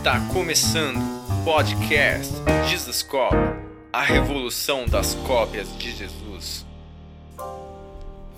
[0.00, 2.32] Está começando o podcast
[2.68, 3.34] Jesus Cop,
[3.92, 6.66] a revolução das cópias de Jesus.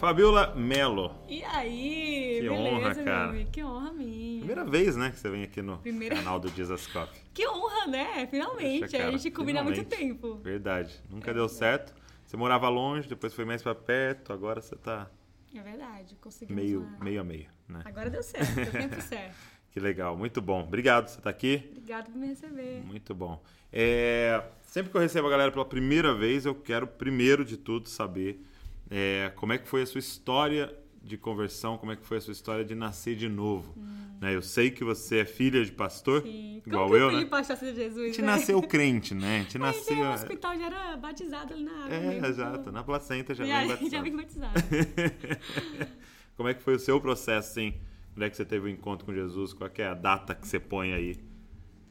[0.01, 1.14] Fabiola Melo.
[1.29, 2.38] E aí?
[2.40, 3.45] Que beleza, honra, cara.
[3.45, 4.38] Que honra minha.
[4.40, 7.09] Primeira vez, né, que você vem aqui no Primeira- canal do Jesus Cop.
[7.32, 8.26] Que honra, né?
[8.29, 8.80] Finalmente.
[8.80, 10.36] Poxa, cara, a gente combina há muito tempo.
[10.42, 11.00] Verdade.
[11.08, 11.94] Nunca deu certo.
[12.26, 15.08] Você morava longe, depois foi mais pra perto, agora você tá
[15.54, 17.82] É verdade, conseguimos meio, uma- meio a meio, né?
[17.84, 19.52] Agora deu certo, deu tempo certo.
[19.73, 20.61] Que legal, muito bom.
[20.62, 21.64] Obrigado por você estar aqui.
[21.71, 22.82] Obrigada por me receber.
[22.85, 23.43] Muito bom.
[23.72, 27.89] É, sempre que eu recebo a galera pela primeira vez, eu quero, primeiro de tudo,
[27.89, 28.45] saber
[28.90, 30.72] é, como é que foi a sua história
[31.03, 33.75] de conversão, como é que foi a sua história de nascer de novo.
[34.20, 36.62] Né, eu sei que você é filha de pastor, Sim.
[36.64, 37.28] igual Como que eu, o né?
[37.33, 38.27] Achou de Jesus, A gente né?
[38.28, 39.39] nasceu crente, né?
[39.39, 39.97] A gente nasceu...
[39.97, 41.95] veio ao hospital já era batizado ali na água.
[41.97, 42.27] É, mesmo.
[42.27, 42.70] exato.
[42.70, 43.91] Na placenta já E vem batizado.
[43.91, 44.53] já vem batizado.
[46.36, 47.75] Como é que foi o seu processo, assim?
[48.16, 49.52] Onde é que você teve o encontro com Jesus?
[49.52, 51.19] Qual é a data que você põe aí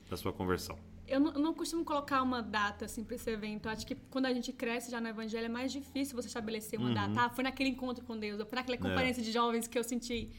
[0.10, 0.78] da sua conversão?
[1.08, 3.66] Eu não, eu não costumo colocar uma data assim para esse evento.
[3.66, 6.80] Eu acho que quando a gente cresce já no evangelho é mais difícil você estabelecer
[6.80, 7.22] uma data.
[7.26, 10.30] Ah, foi naquele encontro com Deus, ou foi naquela conferência de jovens que eu senti.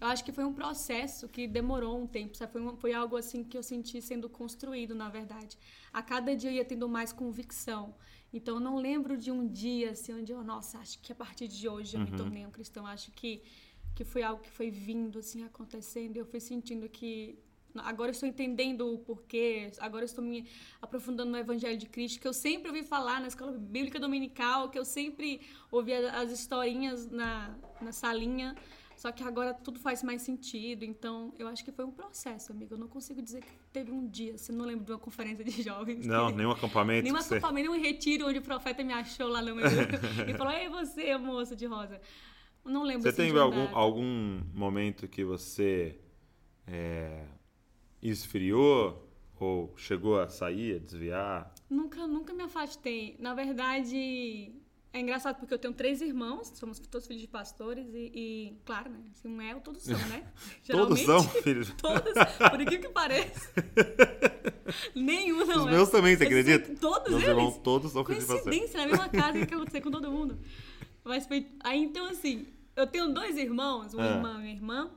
[0.00, 2.52] Eu acho que foi um processo que demorou um tempo, sabe?
[2.52, 5.56] Foi, um- foi algo assim que eu senti sendo construído, na verdade.
[5.92, 7.94] A cada dia eu ia tendo mais convicção.
[8.32, 11.46] Então eu não lembro de um dia assim onde eu, nossa, acho que a partir
[11.48, 12.84] de hoje eu me tornei um cristão.
[12.86, 13.42] Acho que
[13.94, 16.16] que foi algo que foi vindo assim acontecendo.
[16.16, 17.38] e Eu fui sentindo que
[17.76, 20.46] agora estou entendendo o porquê, agora estou me
[20.80, 24.78] aprofundando no Evangelho de Cristo, que eu sempre ouvi falar na escola bíblica dominical, que
[24.78, 25.40] eu sempre
[25.72, 28.54] ouvia as historinhas na, na salinha,
[28.96, 30.84] só que agora tudo faz mais sentido.
[30.84, 32.74] Então, eu acho que foi um processo, amigo.
[32.74, 35.60] Eu não consigo dizer que teve um dia, assim, não lembro de uma conferência de
[35.62, 36.06] jovens.
[36.06, 37.34] Não, que- nenhum acampamento Nenhum que você...
[37.36, 39.66] acampamento, nenhum retiro onde o profeta me achou lá no meu
[40.28, 42.00] e falou: Ei, você, moça de rosa.
[42.64, 45.98] Não lembro Você assim, uma algum, algum momento que você
[46.66, 47.26] é,
[48.02, 49.06] esfriou
[49.38, 51.54] ou chegou a sair, a desviar?
[51.68, 53.16] Nunca, nunca me afastei.
[53.18, 54.52] Na verdade,
[54.92, 58.90] é engraçado porque eu tenho três irmãos, somos todos filhos de pastores e, e, claro,
[58.90, 59.00] né?
[59.12, 60.32] Se um é, todos são, né?
[60.70, 61.70] Todos são, filhos?
[61.76, 62.12] Todos,
[62.50, 63.50] por incrível que pareça.
[64.94, 65.70] Nenhum não Os é.
[65.70, 66.72] meus também, você acredita?
[66.72, 67.36] que Todos Meus eles?
[67.36, 68.44] irmãos todos são filhos de pastor.
[68.44, 70.38] Coincidência, na mesma casa que aconteceu com todo mundo.
[71.04, 71.46] Mas foi.
[71.60, 72.46] Aí então, assim,
[72.76, 74.06] eu tenho dois irmãos, um Ah.
[74.06, 74.90] irmão e uma irmã,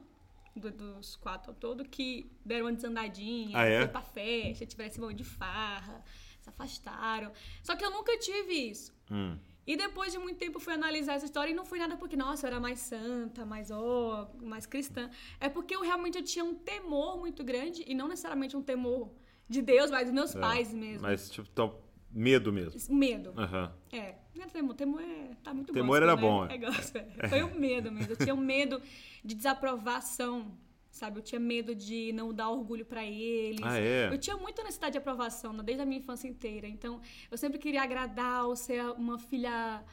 [0.56, 3.80] do- dos quatro ao todo, que deram uma desandadinha, Ah, é?
[3.80, 6.04] foi pra festa, tiveram esse de farra,
[6.42, 7.32] se afastaram.
[7.62, 8.94] Só que eu nunca tive isso.
[9.12, 9.38] Hum.
[9.68, 12.16] E depois de muito tempo eu fui analisar essa história e não foi nada porque,
[12.16, 15.10] nossa, eu era mais santa, mais ó, mais cristã.
[15.40, 19.12] É porque eu realmente eu tinha um temor muito grande, e não necessariamente um temor
[19.48, 21.02] de Deus, mas dos meus É, pais mesmo.
[21.02, 21.48] Mas, tipo,
[22.10, 22.96] medo mesmo.
[22.96, 23.34] Medo.
[23.38, 23.74] Aham.
[23.92, 26.22] É, não temor, temor é, tá muito Temor gospel, era né?
[26.22, 26.56] bom, é.
[26.56, 27.28] É gospel, é.
[27.28, 28.12] Foi o medo mesmo.
[28.12, 28.82] Eu tinha um medo
[29.24, 30.52] de desaprovação,
[30.90, 31.20] sabe?
[31.20, 33.62] Eu tinha medo de não dar orgulho pra eles.
[33.64, 34.10] Ah, é?
[34.12, 36.68] Eu tinha muita necessidade de aprovação, né, desde a minha infância inteira.
[36.68, 39.84] Então, eu sempre queria agradar ou ser uma filha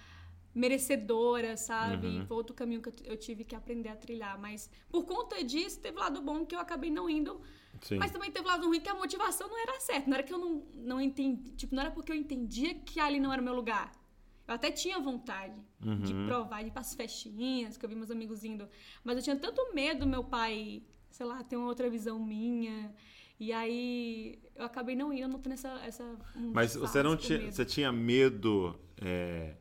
[0.54, 2.06] merecedora, sabe?
[2.06, 2.26] Uhum.
[2.26, 4.38] Foi outro caminho que eu tive que aprender a trilhar.
[4.38, 7.40] Mas, por conta disso, teve lado bom que eu acabei não indo
[7.82, 7.98] Sim.
[7.98, 10.08] mas também teve lado ruim que a motivação não era certa.
[10.08, 11.50] Não era que eu não, não entendi.
[11.52, 13.92] Tipo, não era porque eu entendia que ali não era o meu lugar.
[14.46, 16.26] Eu até tinha vontade de Uhum.
[16.26, 18.68] provar, de ir pras festinhas, que eu vi meus amigos indo.
[19.02, 22.94] Mas eu tinha tanto medo do meu pai, sei lá, ter uma outra visão minha.
[23.40, 25.68] E aí eu acabei não indo, não tendo essa.
[25.84, 26.04] essa
[26.36, 27.38] um Mas você não tinha...
[27.38, 27.52] medo.
[27.52, 28.78] Você tinha medo...
[29.00, 29.54] é,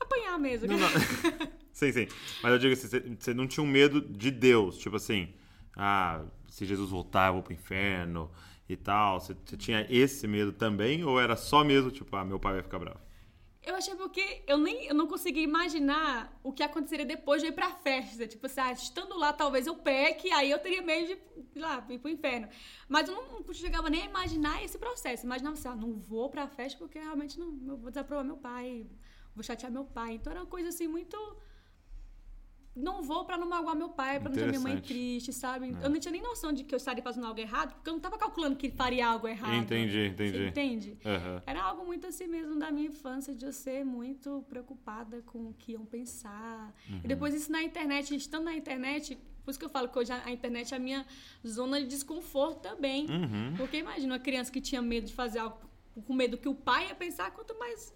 [0.00, 0.66] Apanhar mesmo.
[0.68, 0.88] Não, não.
[1.72, 2.06] sim, sim.
[2.42, 5.32] Mas eu digo assim, você- você não tinha um medo de Deus, tipo assim,
[5.76, 8.30] ah, se Jesus voltar eu vou pro inferno
[8.68, 9.20] e tal.
[9.20, 12.62] Você, você tinha esse medo também ou era só mesmo, tipo, ah, meu pai vai
[12.62, 13.00] ficar bravo?
[13.66, 17.52] Eu achei porque eu nem eu não conseguia imaginar o que aconteceria depois de ir
[17.52, 18.26] pra festa.
[18.26, 21.18] Tipo assim, ah, estando lá, talvez eu peque, aí eu teria medo de
[21.52, 22.48] sei lá, ir pro inferno.
[22.88, 25.26] Mas eu não, não chegava nem a imaginar esse processo.
[25.26, 28.86] Imaginava assim, ah, não vou pra festa porque realmente não, eu vou desaprovar meu pai,
[29.34, 30.14] vou chatear meu pai.
[30.14, 31.16] Então era uma coisa assim muito.
[32.76, 35.74] Não vou pra não magoar meu pai, pra não deixar minha mãe triste, sabe?
[35.82, 38.00] Eu não tinha nem noção de que eu estaria fazendo algo errado, porque eu não
[38.00, 39.54] tava calculando que faria algo errado.
[39.54, 40.46] Entendi, Você entendi.
[40.48, 40.98] entende?
[41.04, 41.42] Aham.
[41.46, 45.54] Era algo muito assim mesmo da minha infância, de eu ser muito preocupada com o
[45.54, 46.74] que iam pensar.
[46.90, 47.00] Uhum.
[47.02, 50.12] E depois isso na internet, estando na internet, por isso que eu falo que hoje
[50.12, 51.06] a a internet é a minha
[51.46, 53.06] zona de desconforto também.
[53.08, 53.54] Uhum.
[53.56, 55.56] Porque imagina uma criança que tinha medo de fazer algo
[56.06, 57.94] com medo que o pai ia pensar, quanto mais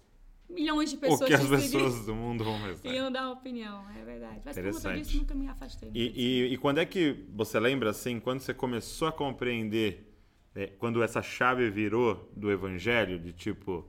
[0.53, 2.87] milhões de O pessoas que as pessoas do mundo vão pensar.
[2.89, 4.41] iam dar opinião, é verdade.
[4.45, 5.89] Mas por conta disso nunca me afastei.
[5.93, 6.11] E,
[6.49, 10.13] e, e quando é que você lembra, assim, quando você começou a compreender,
[10.55, 13.85] é, quando essa chave virou do evangelho, de tipo,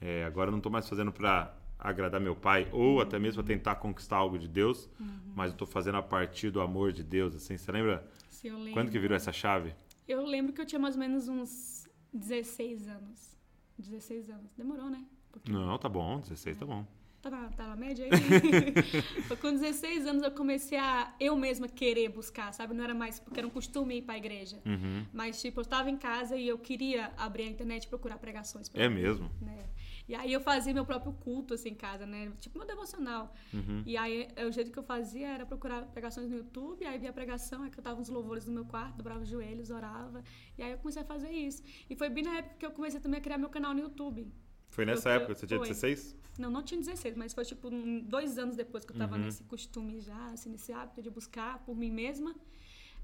[0.00, 3.74] é, agora eu não tô mais fazendo pra agradar meu pai, ou até mesmo tentar
[3.76, 4.88] conquistar algo de Deus,
[5.34, 8.56] mas eu tô fazendo a partir do amor de Deus, assim, você lembra Se eu
[8.56, 8.72] lembro.
[8.72, 9.74] quando que virou essa chave?
[10.08, 13.36] Eu lembro que eu tinha mais ou menos uns 16 anos.
[13.78, 14.52] 16 anos.
[14.56, 15.04] Demorou, né?
[15.48, 15.52] Um.
[15.52, 16.84] Não, tá bom, 16 tá bom.
[17.24, 18.10] Tá na, tá na média aí?
[19.40, 22.74] Com 16 anos eu comecei a eu mesma querer buscar, sabe?
[22.74, 24.60] Não era mais porque era um costume ir pra igreja.
[24.66, 25.06] Uhum.
[25.10, 28.68] Mas, tipo, eu estava em casa e eu queria abrir a internet e procurar pregações.
[28.68, 29.30] pra É ouvir, mesmo?
[29.40, 29.64] Né?
[30.06, 32.30] E aí eu fazia meu próprio culto, assim, em casa, né?
[32.38, 33.34] Tipo, meu devocional.
[33.54, 33.82] Uhum.
[33.86, 37.10] E aí, é, o jeito que eu fazia era procurar pregações no YouTube, aí via
[37.10, 40.22] pregação, aí cantava uns louvores no meu quarto, dobrava os joelhos, orava.
[40.58, 41.62] E aí eu comecei a fazer isso.
[41.88, 44.30] E foi bem na época que eu comecei também a criar meu canal no YouTube.
[44.74, 45.68] Foi nessa Eu- época, você tinha foi.
[45.68, 46.16] 16?
[46.36, 47.70] Não, não tinha 16, mas foi tipo
[48.02, 48.98] dois anos depois que eu Uhum.
[48.98, 52.34] tava nesse costume já, assim, nesse hábito de buscar por mim mesma.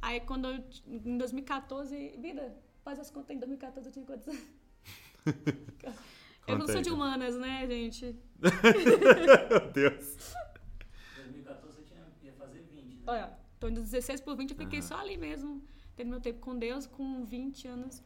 [0.02, 4.42] Aí quando eu, em 2014, vida, faz as contas, em 2014 eu tinha quantos anos?
[6.48, 8.16] Eu não sou aí, de humanas, né, gente?
[8.42, 10.34] Meu Deus.
[11.14, 13.02] 2014 você tinha, ia fazer 20, né?
[13.06, 14.88] Olha, tô indo 16 por 20, eu fiquei Aham.
[14.88, 15.62] só ali mesmo,
[15.94, 18.02] tendo meu tempo com Deus, com 20 anos.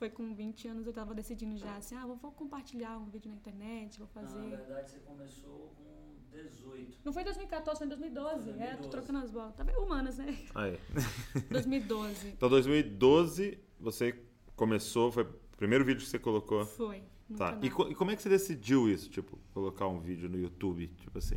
[0.00, 3.28] Foi com 20 anos eu tava decidindo já, assim, ah, vou, vou compartilhar um vídeo
[3.30, 4.48] na internet, vou Não, na fazer.
[4.48, 6.98] verdade você começou com 18.
[7.04, 8.48] Não foi em 2014, foi em 2012.
[8.48, 8.88] É, tô 2012.
[8.90, 9.54] trocando as bolas.
[9.54, 9.78] Tá vendo?
[9.78, 10.34] Humanas, né?
[10.54, 10.78] Aí.
[11.52, 12.28] 2012.
[12.28, 14.18] Então, 2012, você
[14.56, 16.64] começou, foi o primeiro vídeo que você colocou.
[16.64, 17.02] Foi.
[17.36, 17.58] Tá.
[17.62, 19.10] E, co- e como é que você decidiu isso?
[19.10, 20.88] Tipo, colocar um vídeo no YouTube?
[20.96, 21.36] Tipo assim.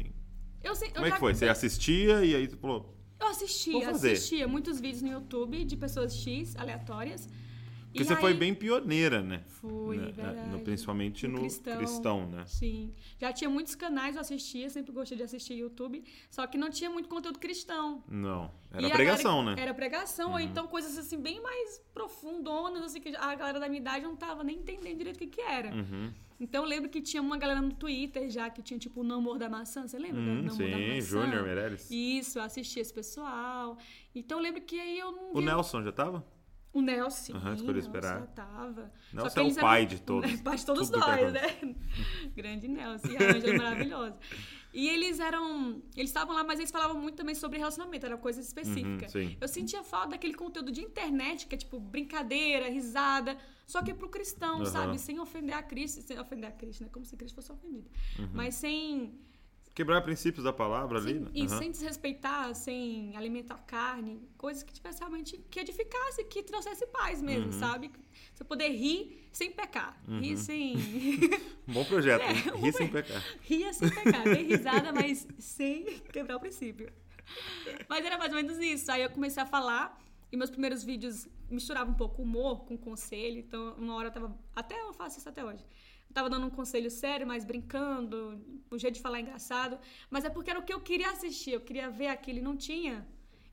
[0.63, 1.35] eu, sei- eu Como é já- que foi?
[1.35, 2.95] Você assistia e aí tu falou.
[3.19, 4.13] Eu assistia, Vou fazer.
[4.13, 7.27] assistia muitos vídeos no YouTube de pessoas X aleatórias.
[7.93, 9.43] Porque E você foi aí- bem pioneira, né?
[9.47, 10.05] Fui, Né?
[10.11, 10.49] verdade.
[10.49, 12.27] No- principalmente no, cristão.
[12.27, 12.43] né?
[12.47, 12.91] Sim.
[13.19, 16.89] Já tinha muitos canais, eu assistia, sempre gostei de assistir YouTube, só que não tinha
[16.89, 18.03] muito conteúdo cristão.
[18.09, 18.51] Não.
[18.73, 19.61] E Era a pregação, galera- né?
[19.61, 23.79] Era pregação, ou então coisas assim bem mais profundonas, assim, que a galera da minha
[23.79, 25.69] idade não tava nem entendendo direito o que que era.
[25.73, 26.11] Uhum.
[26.39, 29.37] Então eu lembro que tinha uma galera no Twitter já que tinha tipo o Namor
[29.37, 30.19] da Maçã, você lembra?
[30.19, 31.01] Hum, Namor da sim, Maçã?
[31.01, 31.89] Júnior Meirelles.
[31.91, 33.77] Isso, eu assistia esse pessoal.
[34.13, 36.25] Então eu lembro que aí eu não O Nelson já tava?
[36.73, 37.33] O Nelson.
[37.35, 38.19] Aham, escolhi esperar.
[38.21, 38.91] Já tava.
[39.13, 40.41] Nelson é o pai eram- de todos.
[40.41, 41.75] pai de todos nós, né?
[42.35, 43.07] Grande Nelson.
[43.09, 44.19] E a Ângela maravilhosa.
[44.73, 45.83] E eles eram.
[45.95, 49.05] Eles estavam lá, mas eles falavam muito também sobre relacionamento, era coisa específica.
[49.05, 49.37] Uhum, sim.
[49.39, 53.37] Eu sentia falta daquele conteúdo de internet, que é tipo brincadeira, risada,
[53.67, 54.65] só que é pro cristão, Aham.
[54.65, 54.97] sabe?
[54.99, 56.89] Sem ofender a Cristo, sem ofender a Cristo, né?
[56.91, 57.87] Como se Cristo fosse ofendido.
[58.17, 58.29] Uhum.
[58.33, 59.13] Mas sem.
[59.73, 61.31] Quebrar princípios da palavra ali, né?
[61.33, 61.57] e Aham.
[61.57, 67.47] sem desrespeitar, sem alimentar carne, coisas que tivesse realmente que edificasse, que trouxesse paz mesmo,
[67.47, 67.59] Uhum.
[67.59, 67.91] sabe?
[68.35, 69.99] Você poder rir sem pecar.
[70.07, 70.75] Rir sem.
[71.67, 73.23] Um bom projeto, É, um Rir sem pecar.
[73.41, 76.91] Ria sem pecar, dei risada, mas sem quebrar o princípio.
[77.89, 78.91] Mas era mais ou menos isso.
[78.91, 79.97] Aí eu comecei a falar
[80.31, 83.39] e meus primeiros vídeos misturavam um pouco humor com conselho.
[83.39, 84.37] Então, uma hora eu tava.
[84.55, 85.65] Até eu faço isso até hoje.
[86.13, 88.39] Tava dando um conselho sério, mas brincando,
[88.69, 89.79] o jeito de falar engraçado.
[90.09, 92.55] Mas é porque era o que eu queria assistir, eu queria ver aquilo e não
[92.55, 93.05] tinha.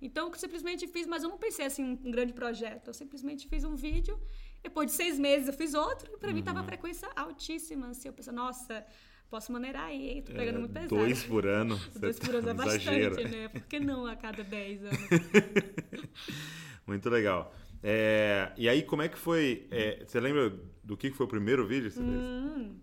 [0.02, 2.88] Então eu simplesmente fiz, mas eu não pensei assim um grande projeto.
[2.88, 4.18] Eu simplesmente fiz um vídeo.
[4.62, 6.12] Depois de seis meses eu fiz outro.
[6.14, 7.88] E pra mim tava a frequência altíssima.
[7.88, 8.84] Assim, eu pensei, nossa,
[9.28, 10.22] posso maneirar aí, hein?
[10.22, 10.88] Tô pegando É, muito pesado.
[10.96, 11.78] dois por ano.
[11.98, 13.48] Dois por ano é tá- bastante, né?
[13.48, 14.98] Por que não a cada dez anos?
[16.86, 17.54] Muito legal.
[17.82, 19.66] É, e aí, como é que foi?
[19.70, 20.50] é, você lembra
[20.84, 22.02] do que foi o primeiro vídeo que você?
[22.02, 22.78] Hum,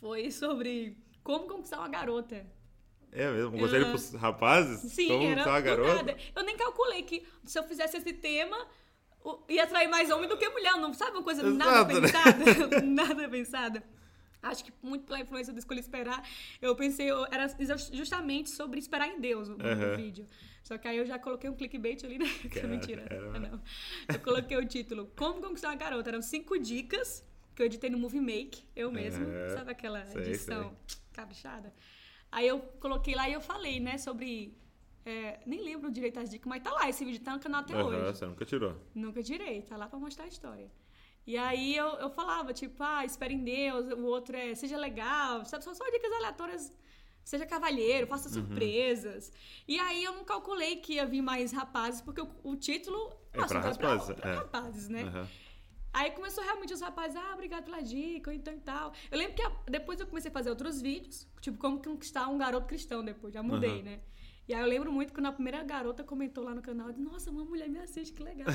[0.00, 2.44] foi sobre como conquistar uma garota.
[3.10, 3.56] É mesmo?
[3.56, 3.90] Um conselho Ah.
[3.90, 4.92] pros rapazes?
[4.92, 5.94] Sim, Como era uma garota?
[5.94, 6.16] nada.
[6.34, 8.56] Eu nem calculei que se eu fizesse esse tema,
[9.48, 10.76] ia atrair mais homem do que mulher.
[10.76, 12.54] Não sabe uma coisa nada Exato, né?
[12.54, 12.82] pensada?
[12.84, 13.82] nada pensada.
[14.42, 16.22] Acho que muito pela influência do Escolhi Esperar,
[16.60, 17.46] eu pensei, eu- era
[17.92, 19.96] justamente sobre esperar em Deus o, Aham.
[19.96, 20.26] vídeo.
[20.64, 22.24] Só que aí eu já coloquei um clickbait ali, né?
[22.50, 23.02] Que é Cara, mentira.
[23.08, 23.60] era- Não.
[24.12, 26.10] Eu coloquei o título Como Conquistar uma Garota.
[26.10, 27.22] Eram cinco dicas
[27.54, 29.24] que eu editei no Movie Make, eu mesmo.
[29.30, 30.76] É, Sabe aquela sei, edição
[31.12, 31.72] caprichada?
[32.32, 34.56] Aí eu coloquei lá e eu falei, né, sobre.
[35.06, 37.74] é, nem lembro direito as dicas, mas tá lá, esse vídeo tá no canal até
[37.74, 38.06] Aham, hoje.
[38.18, 38.74] você nunca tirou.
[38.94, 40.68] Nunca tirei, tá lá pra mostrar a história.
[41.26, 45.44] E aí eu, eu falava, tipo, ah, espere em Deus, o outro é seja legal,
[45.44, 45.62] sabe?
[45.62, 46.72] Só, só dicas aleatórias.
[47.24, 48.34] Seja cavalheiro, faça Uhum.
[48.34, 49.32] surpresas.
[49.66, 53.44] E aí eu não calculei que ia vir mais rapazes, porque o, o título É
[53.46, 54.34] pra rapazes, pra é.
[54.36, 55.02] rapazes, né?
[55.04, 55.28] Aham.
[55.92, 58.92] Aí começou realmente os rapazes, ah, obrigado pela dica, ou então e tal.
[59.12, 62.36] Eu lembro que a- depois eu comecei a fazer outros vídeos, tipo, como conquistar um
[62.36, 63.82] garoto cristão depois, já mudei, Aham.
[63.82, 64.00] né?
[64.46, 67.30] E aí eu lembro muito que quando a primeira garota comentou lá no canal, nossa,
[67.30, 68.46] uma mulher me assiste, que legal.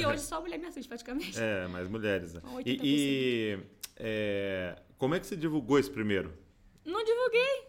[0.00, 1.36] e hoje só mulher me assiste, praticamente.
[1.38, 2.32] É, mais mulheres.
[2.34, 2.40] né?
[2.40, 2.64] Com 80%.
[2.66, 3.58] E, e,
[3.96, 6.32] é, como é que você divulgou esse primeiro?
[6.84, 7.67] Não divulguei.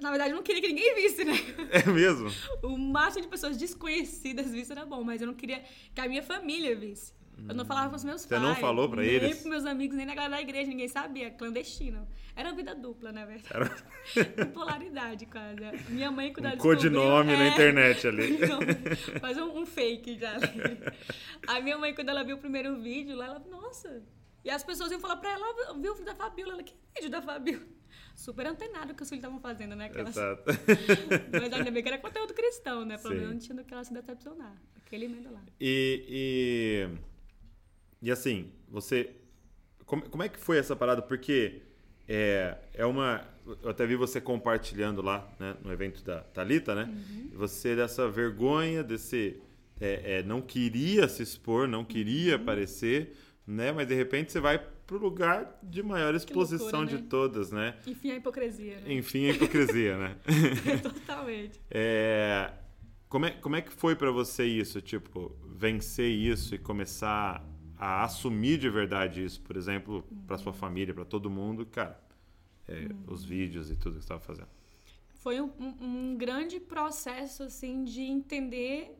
[0.00, 1.32] Na verdade, eu não queria que ninguém visse, né?
[1.70, 2.28] É mesmo?
[2.62, 5.62] O máximo de pessoas desconhecidas visse era bom, mas eu não queria
[5.94, 7.14] que a minha família visse.
[7.48, 8.40] Eu não falava com os meus Você pais.
[8.42, 9.22] não falou pra nem eles?
[9.22, 11.30] Nem pros meus amigos, nem na galera da igreja, ninguém sabia.
[11.30, 12.08] Clandestino.
[12.34, 13.48] Era vida dupla, na verdade.
[14.14, 15.56] Era Polaridade, quase.
[15.90, 18.38] Minha mãe, quando um ela codinome descobriu- na é, internet ali.
[18.48, 20.34] Não, Faz um, um fake já.
[21.46, 24.02] A minha mãe, quando ela viu o primeiro vídeo lá, ela, nossa.
[24.42, 26.54] E as pessoas iam falar pra ela, "Ó, viu o vídeo da Fabiola?
[26.54, 27.64] Ela, que vídeo da Fabiola?
[28.16, 29.86] Super antenado que os filhos estavam fazendo, né?
[29.86, 30.16] Aquelas...
[30.16, 30.42] Exato.
[31.30, 32.96] Mas ainda bem que era conteúdo cristão, né?
[32.96, 33.20] Pelo Sim.
[33.20, 34.56] menos não tinha do que ela se decepcionar.
[34.74, 35.42] Aquele emenda lá.
[35.60, 36.88] E,
[38.00, 39.14] e, e assim, você.
[39.84, 41.02] Como, como é que foi essa parada?
[41.02, 41.60] Porque
[42.08, 43.22] é, é uma.
[43.62, 46.90] Eu até vi você compartilhando lá né, no evento da Thalita, né?
[47.34, 49.38] Você dessa vergonha, desse.
[49.78, 53.14] é, é, não queria se expor, não queria aparecer,
[53.46, 53.72] né?
[53.72, 57.06] Mas de repente você vai pro lugar de maior exposição loucura, de né?
[57.10, 57.76] todas, né?
[57.86, 58.92] Enfim, a hipocrisia, né?
[58.92, 60.16] Enfim, a hipocrisia, né?
[60.82, 61.60] Totalmente.
[61.70, 62.52] É,
[63.08, 64.80] como, é, como é que foi pra você isso?
[64.80, 67.44] Tipo, vencer isso e começar
[67.76, 72.00] a assumir de verdade isso, por exemplo, pra sua família, pra todo mundo, cara,
[72.68, 74.48] é, os vídeos e tudo que você tava fazendo.
[75.16, 75.76] Foi um, um-
[76.12, 78.96] um grande processo, assim, de entender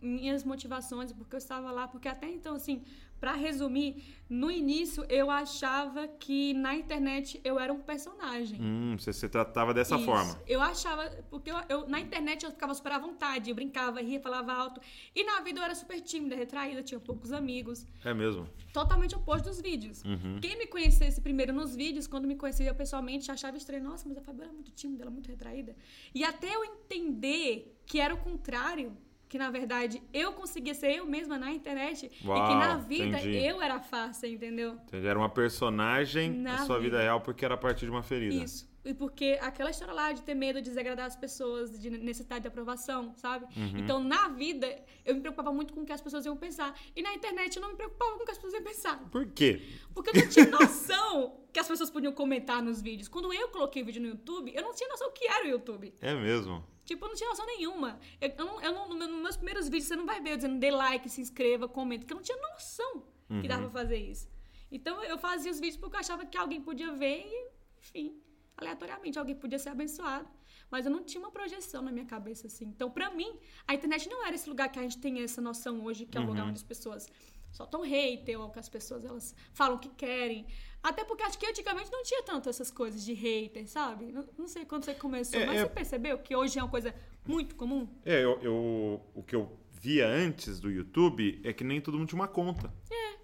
[0.00, 2.82] minhas motivações, porque eu estava lá, porque até então, assim,
[3.20, 8.60] pra resumir, no início eu achava que na internet eu era um personagem.
[8.60, 10.04] Hum, você se tratava dessa Isso.
[10.04, 10.40] forma.
[10.46, 14.20] Eu achava, porque eu, eu- na internet eu ficava super à vontade, eu brincava, ria,
[14.20, 14.80] falava alto.
[15.14, 17.86] E na vida eu era super tímida, retraída, tinha poucos amigos.
[18.04, 18.48] É mesmo.
[18.72, 20.02] Totalmente oposto dos vídeos.
[20.04, 20.38] Uhum.
[20.40, 23.84] Quem me conhecesse primeiro nos vídeos, quando me conhecia pessoalmente, achava estranho.
[23.84, 25.74] Nossa, mas a Fabiola é muito tímida, ela é muito retraída.
[26.14, 28.96] E até eu entender que era o contrário,
[29.28, 33.18] que na verdade eu conseguia ser eu mesma na internet e que Uau, na vida
[33.18, 33.36] entendi.
[33.38, 34.78] eu era farsa, entendeu?
[34.88, 37.02] Você era uma personagem Na da sua vida vida.
[37.02, 38.34] real porque era a partir de uma ferida.
[38.44, 38.68] Isso.
[38.84, 42.46] E porque aquela história lá de ter medo de desagradar as pessoas, de necessidade de
[42.48, 43.44] aprovação, sabe?
[43.56, 43.78] Uhum.
[43.78, 46.72] Então, na vida, eu me preocupava muito com o que as pessoas iam pensar.
[46.94, 48.96] E na internet, eu não me preocupava com o que as pessoas iam pensar.
[49.10, 49.60] Por quê?
[49.92, 53.08] Porque eu não tinha noção que as pessoas podiam comentar nos vídeos.
[53.08, 55.92] Quando eu coloquei vídeo no YouTube, eu não tinha noção o que era o YouTube.
[56.00, 56.62] É mesmo.
[56.86, 57.98] Tipo, eu não tinha noção nenhuma.
[58.20, 60.58] Eu, eu não, eu não- nos meus primeiros vídeos, você não vai ver eu dizendo
[60.58, 63.02] dê like, se inscreva, comenta, porque eu não tinha noção
[63.40, 64.28] que dava pra fazer isso.
[64.70, 67.50] Então, eu fazia os vídeos porque eu achava que alguém podia ver e,
[67.80, 68.20] enfim,
[68.56, 70.28] aleatoriamente, alguém podia ser abençoado.
[70.70, 72.66] Mas eu não tinha uma projeção na minha cabeça, assim.
[72.66, 75.84] Então, pra mim, a internet não era esse lugar que a gente tem essa noção
[75.84, 77.08] hoje, que é o lugar onde as pessoas
[77.52, 80.46] soltam hater, ou que as pessoas, elas falam o que querem.
[80.88, 84.12] Até porque acho que antigamente não tinha tanto essas coisas de hater, sabe?
[84.12, 86.70] Não, não sei quando você começou, É, mas é- você percebeu que hoje é uma
[86.70, 86.94] coisa
[87.26, 87.88] muito comum?
[88.04, 89.50] É, eu, eu- o que eu
[89.80, 92.72] via antes do YouTube é que nem todo mundo tinha uma conta.
[92.90, 93.16] É.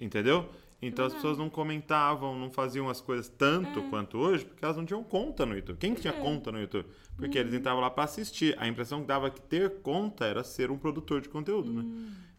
[0.00, 0.48] Entendeu?
[0.80, 1.14] Então as verdade.
[1.16, 5.44] pessoas não comentavam, não faziam as coisas tanto quanto hoje, porque elas não tinham conta
[5.44, 5.76] no YouTube.
[5.78, 6.20] Quem que tinha É.
[6.20, 6.86] conta no YouTube?
[7.16, 8.54] Porque eles entravam lá para assistir.
[8.60, 11.84] A impressão que dava que ter conta era ser um produtor de conteúdo, né?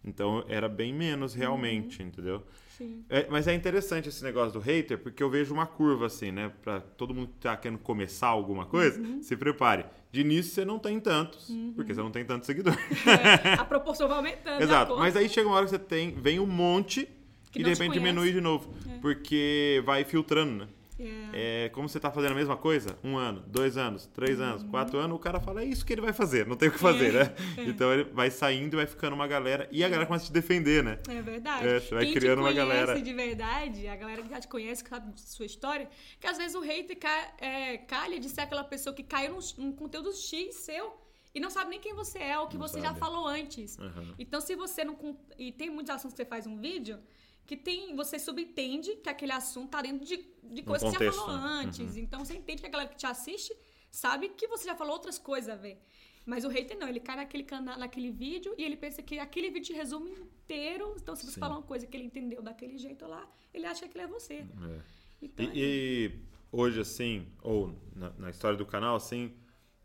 [0.06, 2.42] Então era bem menos realmente, entendeu?
[2.80, 3.04] Sim.
[3.10, 6.52] É, mas é interessante esse negócio do hater, porque eu vejo uma curva assim, né?
[6.64, 9.22] Pra todo mundo que tá querendo começar alguma coisa, Uhum.
[9.22, 9.86] se prepare.
[10.12, 12.80] De início você não tem tantos, porque você não tem tantos seguidores.
[13.06, 14.62] É, a proporção vai aumentando.
[14.64, 14.84] Exato.
[14.94, 15.00] acordo.
[15.02, 17.06] Mas aí chega uma hora que você tem, vem um monte
[17.52, 18.74] Que e de te repente diminui de novo.
[19.02, 20.68] Porque vai filtrando, né?
[21.00, 21.66] É.
[21.66, 24.98] É, como você tá fazendo a mesma coisa, um ano, dois anos, três anos, quatro
[25.00, 27.16] anos, o cara fala, é isso que ele vai fazer, não tem o que fazer,
[27.16, 27.36] É, né?
[27.60, 30.34] Então ele vai saindo e vai ficando uma galera, e a galera começa a te
[30.34, 31.00] defender, né?
[31.10, 31.68] É verdade.
[31.68, 33.02] É, você vai Quem criando te uma conhece galera.
[33.02, 35.90] de verdade, a galera que já te conhece, que sabe sua história,
[36.20, 39.66] que às vezes o hater ca- é, calha de ser aquela pessoa que caiu num,
[39.66, 40.94] num conteúdo X seu
[41.34, 43.00] e não sabe nem quem você é, ou que Não você já sabe.
[43.00, 43.78] falou antes.
[43.78, 44.16] Uhum.
[44.18, 44.98] Então, se você não.
[45.38, 46.98] E tem muitos assuntos que você faz um vídeo
[47.50, 51.12] que tem, você subentende que aquele assunto tá dentro de, de coisas que você já
[51.12, 51.44] falou né?
[51.64, 51.98] antes.
[51.98, 53.52] Então, você entende que a galera que te assiste
[53.90, 55.82] sabe que você já falou outras coisas a ver.
[56.28, 59.50] Mas o hater não, ele cai naquele, cana naquele vídeo e ele pensa que aquele
[59.50, 60.96] vídeo te resume inteiro.
[61.02, 61.40] Então, se você Sim.
[61.40, 64.36] falar uma coisa que ele entendeu daquele jeito lá, ele acha que aquilo é você.
[64.36, 64.82] É.
[65.20, 66.20] Então, E, e
[66.52, 69.34] hoje, assim, ou na, na história do canal, assim,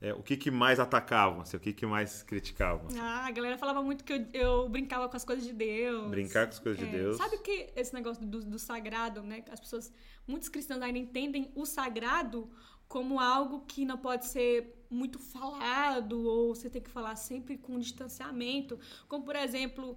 [0.05, 1.41] é, o que, que mais atacavam?
[1.41, 2.89] Assim, o que, que mais criticavam?
[2.89, 2.99] assim?
[2.99, 6.11] Ah, a galera falava muito que eu, eu brincava com as coisas de Deus.
[6.11, 7.17] Brincar com as coisas de É, Deus.
[7.17, 9.43] Sabe que esse negócio do, do sagrado, né?
[9.51, 9.91] As pessoas,
[10.27, 12.51] muitos cristãos ainda entendem o sagrado
[12.87, 17.79] como algo que não pode ser muito falado ou você tem que falar sempre com
[17.79, 18.79] distanciamento.
[19.09, 19.97] Como, por exemplo,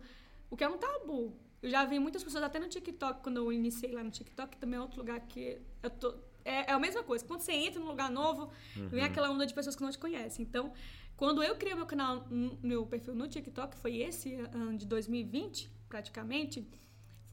[0.50, 1.36] o que é um tabu.
[1.62, 4.78] Eu já vi muitas pessoas, até no TikTok, quando eu iniciei lá no TikTok, também
[4.78, 6.16] é outro lugar que eu tô.
[6.48, 7.26] É, é a mesma coisa.
[7.26, 10.46] Quando você entra num lugar novo, vem aquela onda de pessoas que não te conhecem.
[10.46, 10.72] Então,
[11.16, 16.66] quando eu criei meu canal, meu perfil no TikTok, foi esse ano de 2020, praticamente,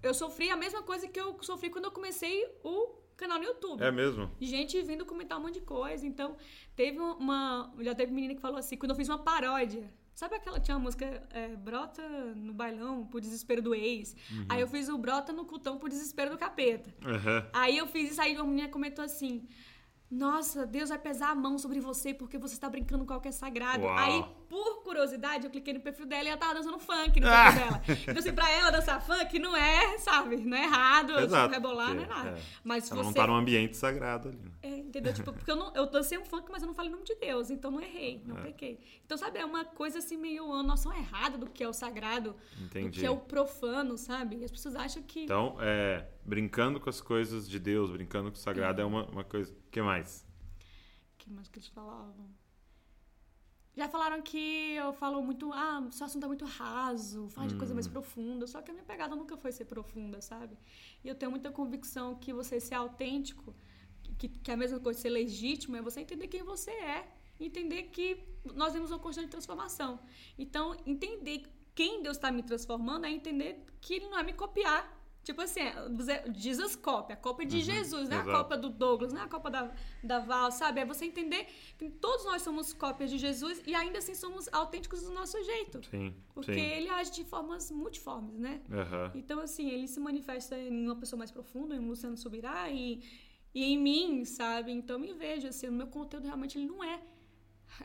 [0.03, 3.83] eu sofri a mesma coisa que eu sofri quando eu comecei o canal no YouTube.
[3.83, 4.31] É mesmo?
[4.41, 6.07] Gente vindo comentar um monte de coisa.
[6.07, 6.37] Então,
[6.75, 7.73] teve uma.
[7.81, 10.61] Já teve menina que falou assim, quando eu fiz uma paródia Sabe aquela.
[10.61, 12.03] Tinha uma música é, Brota
[12.37, 14.15] no bailão por desespero do ex.
[14.49, 16.95] Aí eu fiz o Brota no cultão por desespero do capeta.
[17.05, 17.47] Aham.
[17.53, 19.47] Aí eu fiz isso, aí uma menina comentou assim.
[20.11, 23.29] Nossa, Deus vai pesar a mão sobre você porque você está brincando com algo que
[23.29, 23.83] é sagrado.
[23.83, 23.99] Uau.
[23.99, 27.45] Aí, por curiosidade, eu cliquei no perfil dela e ela tava dançando funk no Ah.
[27.53, 27.83] perfil dela.
[28.03, 32.05] Então, assim, pra ela dançar funk não é, sabe, não é errado, Exato, rebolar, não
[32.05, 32.39] é porque, nada.
[32.39, 34.39] é, Mas Ela não você tá num ambiente sagrado ali.
[34.39, 34.51] né?
[34.63, 35.13] é, entendeu?
[35.13, 37.17] Tipo, porque eu, não, eu dancei um funk, mas eu não falei o nome de
[37.17, 38.79] Deus, então não errei, não pequei.
[39.05, 42.37] Então, sabe, é uma coisa assim, meio uma noção errada do que é o sagrado,
[42.57, 43.01] do Entendi.
[43.01, 44.37] que é o profano, sabe?
[44.37, 45.25] E as pessoas acham que.
[45.25, 49.25] Então, é, brincando com as coisas de Deus, brincando com o sagrado é uma, uma
[49.25, 49.53] coisa.
[49.53, 50.25] O que mais?
[51.19, 52.29] que mais que eles falavam?
[53.77, 57.75] Já falaram que eu falo muito, ah, seu assunto é muito raso, fala de coisa
[57.75, 60.57] mais profunda, só que a minha pegada nunca foi ser profunda, sabe?
[61.03, 63.53] E eu tenho muita convicção que você ser autêntico,
[64.17, 67.09] que, que a mesma coisa ser legítimo, é você entender quem você é,
[67.41, 68.23] entender que
[68.55, 69.99] nós temos uma constante transformação.
[70.39, 71.43] Então, entender
[71.75, 74.89] quem Deus está me transformando é entender que Ele não é me copiar.
[75.25, 78.33] Tipo assim, é, Jesus copy, a cópia de Jesus, não é a Uhum.
[78.33, 80.81] cópia do Douglas, não é a cópia da, da Val, sabe?
[80.81, 81.47] É você entender
[81.79, 85.81] que todos nós somos cópias de Jesus e ainda assim somos autênticos do nosso jeito.
[85.91, 86.15] Sim.
[86.35, 86.61] Porque sim.
[86.61, 88.61] ele age de formas multiformes, né?
[88.71, 89.13] Aham.
[89.15, 93.03] Então, assim, ele se manifesta em uma pessoa mais profunda, em um Luciano Subirá e,
[93.55, 94.73] e em mim, sabe?
[94.73, 97.01] Então, me vejo, assim, o meu conteúdo realmente ele não é,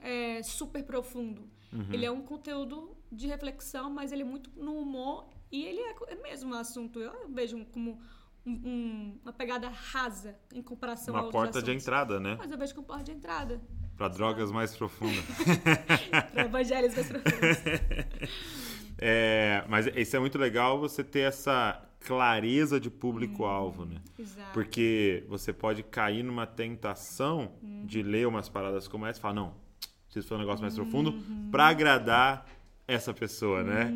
[0.01, 1.49] é, super profundo.
[1.93, 5.95] Ele é um conteúdo de reflexão, mas ele é muito no humor e ele é,
[6.07, 7.99] é mesmo um assunto, eu vejo como
[8.45, 11.83] um- um- uma pegada rasa em comparação a Uma outros porta de assuntos.
[11.83, 12.35] entrada, né?
[12.39, 13.61] Mas eu vejo como porta de entrada
[13.97, 15.23] Pra drogas mais profundas.
[16.33, 17.57] para evangelhos mais profundos.
[19.01, 24.01] É, mas isso é muito legal você ter essa clareza de público-alvo, né?
[24.17, 24.51] Exato.
[24.53, 27.53] Porque você pode cair numa tentação
[27.85, 29.53] de ler umas paradas como essa e falar, não,
[30.05, 31.13] preciso fazer um negócio mais profundo
[31.49, 32.45] pra agradar
[32.93, 33.91] essa pessoa, né?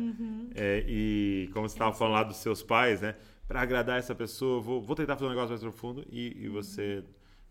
[0.54, 3.16] É, e como você estava falando lá dos seus pais, né?
[3.46, 7.04] Pra agradar essa pessoa, vou, vou tentar fazer um negócio mais profundo e, e você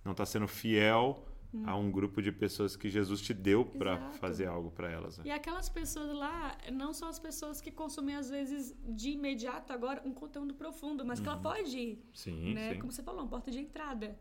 [0.04, 1.28] não tá sendo fiel
[1.66, 4.18] a um grupo de pessoas que Jesus te deu Exato.
[4.18, 5.26] fazer algo pra elas, né?
[5.28, 10.02] E aquelas pessoas lá não são as pessoas que consomem, às vezes, de imediato agora
[10.04, 12.70] um conteúdo profundo, mas que ela pode ir, Sim, né?
[12.70, 12.74] Uhum.
[12.74, 12.80] sim.
[12.80, 14.18] Como você falou, uma porta de entrada.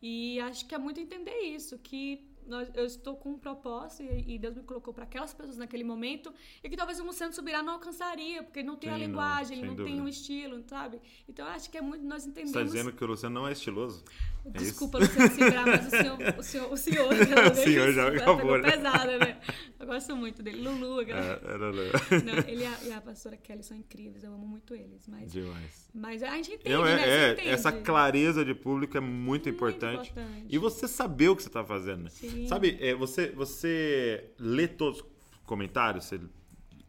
[0.00, 4.34] E acho que é muito entender isso, que nós, eu estou com um propósito e,
[4.34, 7.62] e Deus me colocou para aquelas pessoas naquele momento e que talvez o Luciano Subirá
[7.62, 10.08] não alcançaria, porque ele não tem a Sim, não, linguagem, ele sem não tem um
[10.08, 11.00] estilo, sabe?
[11.28, 12.52] Então eu acho que é muito nós Você entendemos...
[12.52, 14.04] tá dizendo que o Luciano não é estiloso?
[14.44, 14.50] É?
[14.50, 17.14] Desculpa, Luciano Subirá, mas o senhor, o senhor, o senhor,
[17.52, 18.70] O senhor já acabou, pegou né?
[18.70, 19.40] pesada, né?
[19.78, 20.62] Eu gosto muito dele.
[20.62, 21.20] Lulu, aquela...
[21.20, 25.06] É, era Não, ele a, a pastora Kelly são incríveis, eu amo muito eles.
[25.06, 25.88] Mas, demais.
[25.94, 26.92] mas a gente entende, Eu, né?
[26.92, 27.48] é, Você é, entende.
[27.48, 30.10] essa clareza de público é muito, importante.
[30.10, 30.46] importante.
[30.48, 32.04] E você saber o que você está fazendo.
[32.04, 32.10] né?
[32.10, 32.46] Sim.
[32.48, 35.06] Sabe, é, você, você lê todos os
[35.44, 36.04] comentários?
[36.06, 36.20] Você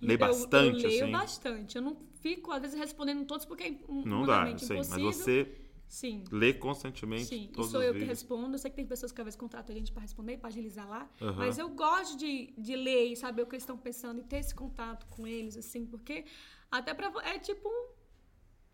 [0.01, 1.11] lê Eu- bastante, eu, leio assim?
[1.11, 1.75] bastante.
[1.75, 4.77] Eu não fico, às vezes, respondendo todos porque é Não dá, eu sei.
[4.77, 5.11] Mas impossível.
[5.13, 5.47] você
[5.88, 6.24] Sim.
[6.32, 8.19] lê constantemente Sim, e todos sou os eu que vídeos.
[8.19, 8.54] respondo.
[8.56, 10.88] Eu sei que tem pessoas que às vezes contratam a gente para responder, para agilizar
[10.89, 11.10] lá.
[11.38, 14.38] Mas eu gosto de, de ler e saber o que eles estão pensando e ter
[14.38, 16.26] esse contato com eles, assim, porque
[16.71, 17.95] até para é tipo um.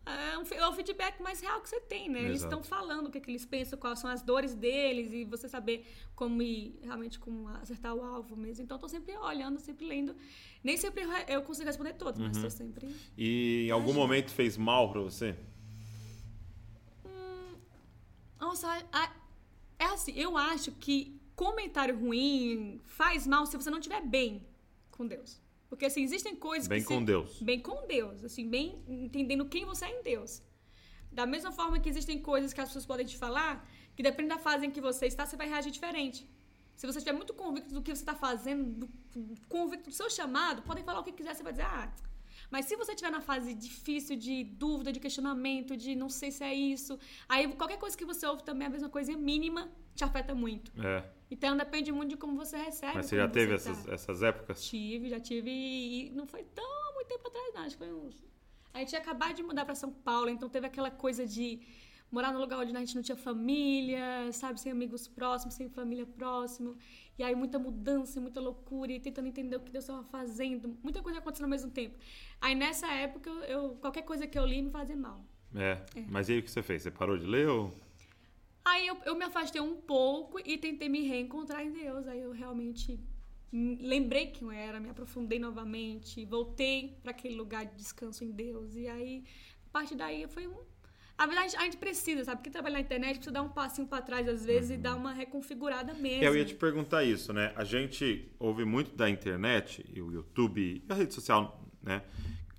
[0.04, 2.18] É, um, é o feedback mais real que você tem, né?
[2.24, 2.56] Eles Exato.
[2.56, 5.48] estão falando o que, é que eles pensam, quais são as dores deles e você
[5.48, 8.64] saber como ir realmente como acertar o alvo mesmo.
[8.64, 10.16] Então, eu tô sempre olhando, sempre lendo.
[10.64, 12.42] Nem sempre eu consigo responder todos, mas Uhum.
[12.42, 12.88] tô sempre.
[13.16, 15.36] E em algum momento fez mal pra você?
[18.42, 19.12] Nossa, a- a-
[19.78, 20.96] é assim, eu acho que
[21.36, 24.30] comentário ruim faz mal se você não estiver bem
[24.90, 25.40] com Deus.
[25.68, 27.30] Porque assim, existem coisas Bem que com se- Deus.
[27.50, 30.42] Bem com Deus, assim, bem entendendo quem você é em Deus.
[31.12, 33.52] Da mesma forma que existem coisas que as pessoas podem te falar,
[33.94, 36.28] que depende da fase em que você está, você vai reagir diferente.
[36.74, 38.88] Se você estiver muito convicto do que você está fazendo, do,
[39.48, 41.92] convicto do seu chamado, podem falar o que quiser, você vai dizer, ah.
[42.52, 46.44] Mas se você estiver na fase difícil, de dúvida, de questionamento, de não sei se
[46.44, 50.34] é isso, aí qualquer coisa que você ouve também, a mesma coisa mínima, te afeta
[50.34, 50.70] muito.
[50.78, 51.02] É.
[51.30, 52.94] Então depende muito de como você recebe.
[52.94, 53.54] Mas você já teve tá.
[53.54, 54.62] essas, essas épocas?
[54.66, 55.50] Tive, já tive.
[55.50, 57.62] E não foi tão muito tempo atrás, não.
[57.62, 58.22] Acho que foi uns.
[58.74, 61.58] A gente ia acabar de mudar pra São Paulo, então teve aquela coisa de
[62.10, 64.60] morar num lugar onde a gente não tinha família, sabe?
[64.60, 66.76] Sem amigos próximos, sem família próximo.
[67.18, 70.76] E aí muita mudança, muita loucura, e tentando entender o que Deus estava fazendo.
[70.82, 71.96] Muita coisa acontecendo ao mesmo tempo.
[72.40, 75.24] Aí nessa época, eu, eu- qualquer coisa que eu li me fazia mal.
[75.54, 75.78] É.
[76.08, 76.82] Mas e aí o que você fez?
[76.82, 77.70] Você parou de ler ou...
[78.64, 82.06] Aí eu, eu me afastei um pouco e tentei me reencontrar em Deus.
[82.06, 82.98] Aí eu realmente
[83.52, 88.74] lembrei quem eu era, me aprofundei novamente, voltei para aquele lugar de descanso em Deus.
[88.76, 89.24] E aí,
[89.66, 90.56] a partir daí, foi um.
[91.18, 92.38] A verdade, a gente precisa, sabe?
[92.38, 95.12] Porque trabalhar na internet precisa dar um passinho pra trás às vezes e dar uma
[95.12, 96.24] reconfigurada mesmo.
[96.24, 97.52] Eu ia te perguntar isso, né?
[97.54, 102.02] A gente ouve muito da internet, e o YouTube e a rede social, né?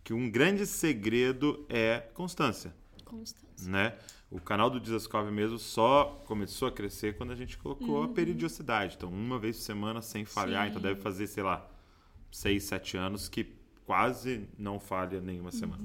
[0.03, 3.69] Que um grande segredo é constância, Constância.
[3.69, 3.97] né?
[4.29, 8.95] O canal do Desascove mesmo só começou a crescer quando a gente colocou a periodicidade.
[8.97, 10.63] Então, uma vez por semana sem falhar.
[10.65, 10.69] Sim.
[10.71, 11.69] Então, deve fazer, sei lá,
[12.31, 13.45] seis, sete anos que
[13.85, 15.83] quase não falha nenhuma semana.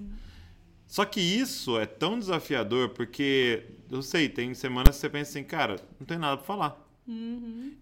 [0.89, 5.45] Só que isso é tão desafiador porque, eu sei, tem semanas que você pensa assim,
[5.45, 6.85] cara, não tem nada pra falar.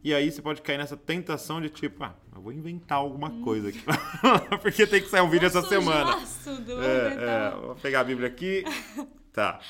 [0.05, 3.69] E aí você pode cair nessa tentação de tipo, ah, eu vou inventar alguma coisa
[3.69, 3.81] aqui.
[4.61, 6.16] porque tem que sair um vídeo essa semana.
[6.16, 7.14] vou É,
[7.55, 8.64] é, vou pegar a Bíblia aqui.
[9.33, 9.61] Tá.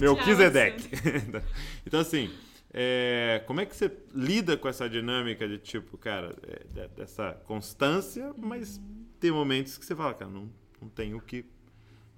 [0.00, 0.88] Meu Kisedec.
[1.84, 2.30] então, assim,
[2.72, 7.34] é, como é que você lida com essa dinâmica de tipo, cara, é, de- dessa
[7.44, 8.80] constância, mas
[9.20, 10.48] tem momentos que você fala, cara, não,
[10.80, 11.44] não tenho o que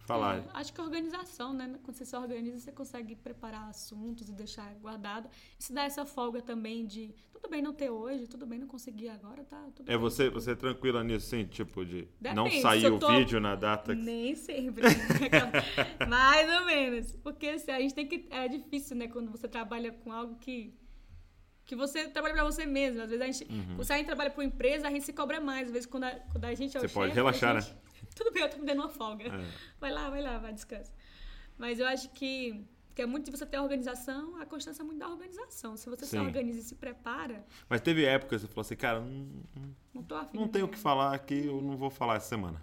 [0.07, 0.39] falar.
[0.39, 1.79] É, acho que organização, né?
[1.83, 5.29] Quando você se organiza, você consegue preparar assuntos e deixar guardado.
[5.59, 8.67] E se dá essa folga também de tudo bem não ter hoje, tudo bem não
[8.69, 9.61] conseguir agora, tá?
[9.75, 9.99] Tudo É bem.
[9.99, 13.09] você, você é tranquila nisso, assim, tipo, de não Depende, sair se eu o tô-
[13.09, 14.01] vídeo na data que...
[14.03, 14.83] Nem sempre.
[16.09, 17.13] Mais ou menos.
[17.17, 18.27] Porque assim, a gente tem que.
[18.31, 19.09] É difícil, né?
[19.09, 20.75] Quando você trabalha com algo que.
[21.65, 23.01] Que você trabalha pra você mesmo.
[23.03, 23.45] Às vezes a gente.
[23.77, 25.67] Quando a gente trabalha pra uma empresa, a gente se cobra mais.
[25.69, 27.77] Às vezes quando a, quando a gente é o Você pode chefe, relaxar, a gente-
[28.15, 29.25] Tudo bem, eu tô me dando uma folga.
[29.27, 29.51] É.
[29.81, 30.93] Vai lá, vai lá, vai, descansa.
[31.57, 34.99] Mas eu acho que, que é muito de você ter organização, a constância é muito
[34.99, 35.77] da organização.
[35.77, 36.19] Se você Sim.
[36.19, 39.43] se organiza e se prepara, Mas teve épocas que você falou assim, cara, não,
[39.95, 40.37] não tô afim.
[40.37, 42.63] não tenho o que falar aqui, eu não vou falar essa semana.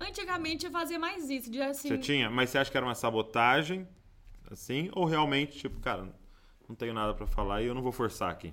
[0.00, 1.88] Antigamente eu fazia mais isso, de assim.
[1.88, 2.28] Você tinha?
[2.28, 3.86] Mas você acha que era uma sabotagem,
[4.50, 4.90] assim?
[4.92, 6.12] Ou realmente, tipo, cara,
[6.68, 8.52] não tenho nada pra falar e eu não vou forçar aqui?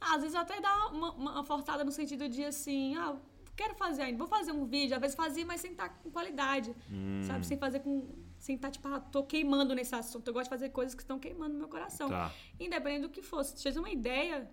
[0.00, 3.16] Às vezes até dá uma, uma forçada no sentido de assim, ah,
[3.60, 4.94] quero fazer ainda, vou fazer um vídeo.
[4.96, 6.74] Às vezes fazia, mas sem estar com qualidade.
[6.90, 7.22] Hum.
[7.24, 7.46] Sabe?
[7.46, 7.92] Sem fazer com.
[8.38, 10.26] Sem estar, tipo, ah, tô queimando nesse assunto.
[10.28, 12.08] Eu gosto de fazer coisas que estão queimando no meu coração.
[12.08, 12.32] Tá.
[12.58, 13.56] Independente do que fosse.
[13.56, 14.50] Se tiver uma ideia,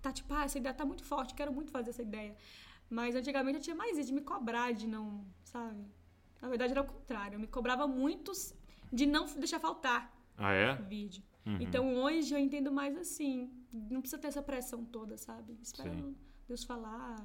[0.00, 2.34] tá tipo, ah, essa ideia tá muito forte, quero muito fazer essa ideia.
[2.88, 5.84] Mas antigamente eu tinha mais isso, de me cobrar, de não, sabe?
[6.40, 7.36] Na verdade era o contrário.
[7.36, 8.32] Eu me cobrava muito
[8.90, 10.72] de não deixar faltar Ah, é?
[10.80, 11.22] o vídeo.
[11.44, 11.58] Uhum.
[11.60, 13.52] Então hoje eu entendo mais assim.
[13.70, 15.58] Não precisa ter essa pressão toda, sabe?
[15.60, 16.02] Espera.
[16.48, 17.16] Deus falar.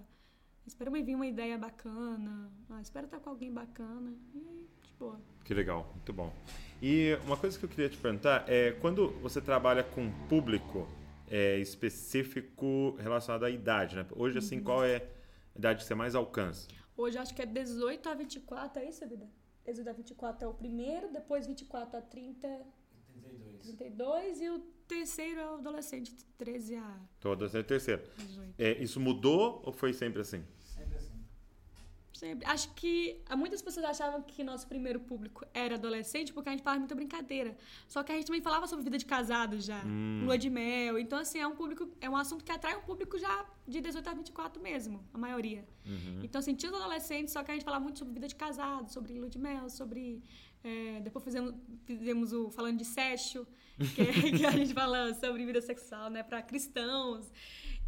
[0.65, 2.49] Espera me vir uma ideia bacana.
[2.69, 4.13] Ah, espera estar com alguém bacana.
[4.33, 5.19] E aí, de boa.
[5.43, 6.33] Que legal, muito bom.
[6.81, 10.87] E uma coisa que eu queria te perguntar é quando você trabalha com público
[11.29, 14.05] é, específico relacionado à idade, né?
[14.15, 14.63] Hoje, assim, Uhum.
[14.63, 14.97] qual é
[15.55, 16.67] a idade que você mais alcança?
[16.95, 19.27] Hoje acho que é 18 a 24, é isso, vida?
[19.65, 22.47] 18 a 24 é o primeiro, depois 24 a 30,
[23.13, 23.61] 32.
[23.61, 24.59] 32 e o
[24.93, 28.03] terceiro é o adolescente, de 13 a Todas é terceira.
[28.17, 28.53] 18.
[28.57, 30.43] É, isso mudou ou foi sempre assim?
[30.59, 31.13] Sempre assim.
[32.13, 32.45] Sempre.
[32.47, 36.63] Acho que ah, muitas pessoas achavam que nosso primeiro público era adolescente porque a gente
[36.63, 37.57] falava muita brincadeira.
[37.87, 39.81] Só que a gente também falava sobre vida de casado já,
[40.23, 40.99] lua de mel.
[40.99, 44.09] Então, assim, é um público, é um assunto que atrai um público já de 18
[44.09, 45.65] a 24 mesmo, a maioria.
[46.23, 48.89] Então, assim, tinha os adolescentes, só que a gente falava muito sobre vida de casado,
[48.91, 50.21] sobre lua de mel, sobre.
[50.63, 51.53] É, depois fizemos,
[51.85, 53.45] fizemos o falando de sexo,
[53.95, 57.31] que, é- que a gente fala sobre vida sexual, né, para cristãos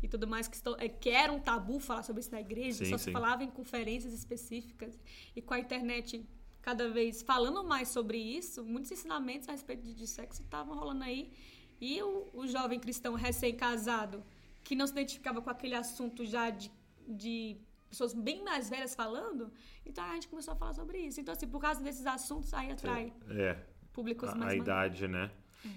[0.04, 2.84] e tudo mais, que, estão, é, que era um tabu falar sobre isso na igreja,
[2.84, 3.06] Sim, só sim.
[3.06, 5.00] se falava em conferências específicas.
[5.36, 6.26] E com a internet
[6.62, 11.04] cada vez falando mais sobre isso, muitos ensinamentos a respeito de, de sexo estavam rolando
[11.04, 11.32] aí.
[11.80, 14.24] E o, o jovem cristão recém-casado,
[14.64, 16.72] que não se identificava com aquele assunto já de,
[17.08, 17.58] de
[17.96, 19.52] pessoas bem mais velhas falando,
[19.86, 21.20] então a gente começou a falar sobre isso.
[21.22, 23.58] Então, assim, por causa desses assuntos, aí atrai É,
[23.94, 25.32] públicos a, mais a idade, né?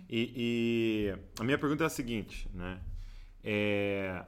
[0.09, 2.81] E, e a minha pergunta é a seguinte, né?
[3.43, 4.25] É,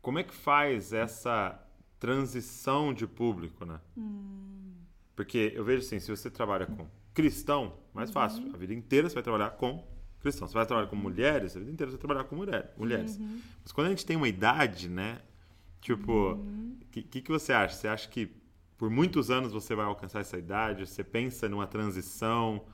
[0.00, 1.60] como é que faz essa
[1.98, 3.80] transição de público, né?
[5.16, 8.54] Porque eu vejo assim, se você trabalha com cristão, mais fácil.
[8.54, 9.84] A vida inteira você vai trabalhar com
[10.20, 10.46] cristão.
[10.46, 13.18] Você vai trabalhar com mulheres, a vida inteira você vai trabalhar com mulher, mulheres.
[13.62, 15.20] Mas quando a gente tem uma idade, né?
[15.80, 17.74] Tipo, o que, que, que você acha?
[17.74, 18.30] Você acha que
[18.76, 20.86] por muitos anos você vai alcançar essa idade?
[20.86, 22.64] Você pensa numa transição?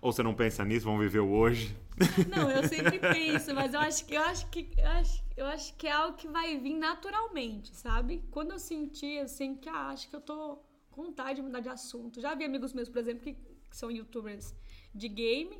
[0.00, 1.76] Ou você não pensa nisso, vamos viver o hoje?
[2.30, 5.74] Não, eu sempre penso, mas eu acho que eu acho que eu acho, eu acho
[5.74, 8.22] que é algo que vai vir naturalmente, sabe?
[8.30, 11.68] Quando eu senti assim que ah, acho que eu tô com vontade de mudar de
[11.68, 12.20] assunto.
[12.20, 14.54] Já vi amigos meus, por exemplo, que, que são youtubers
[14.94, 15.58] de game